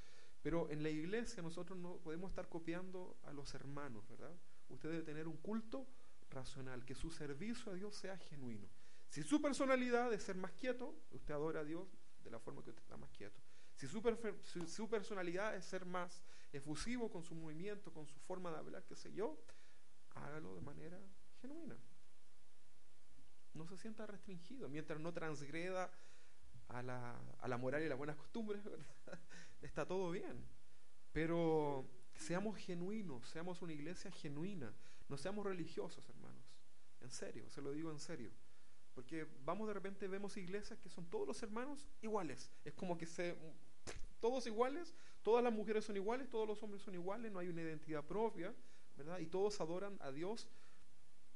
[0.43, 4.35] Pero en la iglesia nosotros no podemos estar copiando a los hermanos, ¿verdad?
[4.69, 5.87] Usted debe tener un culto
[6.31, 8.69] racional, que su servicio a Dios sea genuino.
[9.09, 11.89] Si su personalidad es ser más quieto, usted adora a Dios
[12.23, 13.41] de la forma que usted está más quieto.
[13.75, 16.23] Si su, personalidad es ser más
[16.53, 19.39] efusivo con su movimiento, con su forma de hablar, qué sé yo,
[20.11, 21.01] hágalo de manera
[21.41, 21.77] genuina.
[23.55, 25.91] No se sienta restringido mientras no transgreda
[26.69, 29.21] a la, a la moral y las buenas costumbres, ¿verdad?
[29.63, 30.45] Está todo bien.
[31.13, 34.75] Pero seamos genuinos, seamos una iglesia genuina,
[35.09, 36.45] no seamos religiosos, hermanos.
[37.01, 38.31] En serio, se lo digo en serio.
[38.95, 42.51] Porque vamos de repente, vemos iglesias que son todos los hermanos iguales.
[42.65, 43.37] Es como que se,
[44.19, 47.63] todos iguales, todas las mujeres son iguales, todos los hombres son iguales, no hay una
[47.63, 48.55] identidad propia,
[48.97, 49.21] ¿verdad?
[49.21, 50.49] Y todos adoran a Dios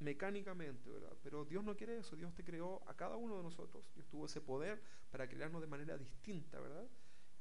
[0.00, 1.16] mecánicamente, ¿verdad?
[1.22, 4.26] Pero Dios no quiere eso, Dios te creó a cada uno de nosotros, Dios tuvo
[4.26, 6.88] ese poder para crearnos de manera distinta, ¿verdad?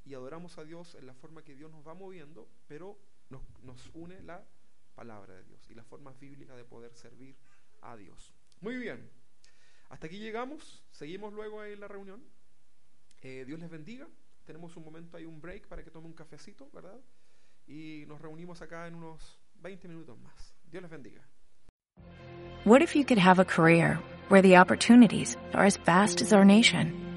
[0.06, 2.98] Y adoramos a Dios en la forma que Dios nos va moviendo, pero
[3.30, 4.44] nos, une la
[4.96, 7.36] palabra de Dios y la forma bíblica de poder servir
[7.82, 8.34] a Dios.
[8.62, 9.10] Muy bien,
[9.90, 12.24] hasta aquí llegamos, seguimos luego en la reunión.
[13.22, 14.08] Eh, Dios les bendiga,
[14.46, 17.00] tenemos un momento ahí, un break para que tome un cafecito, ¿verdad?
[17.68, 20.56] Y nos reunimos acá en unos 20 minutos más.
[20.70, 21.22] Dios les bendiga.
[22.64, 24.00] What if you could have a career
[24.30, 27.11] where the opportunities are as vast as our nation?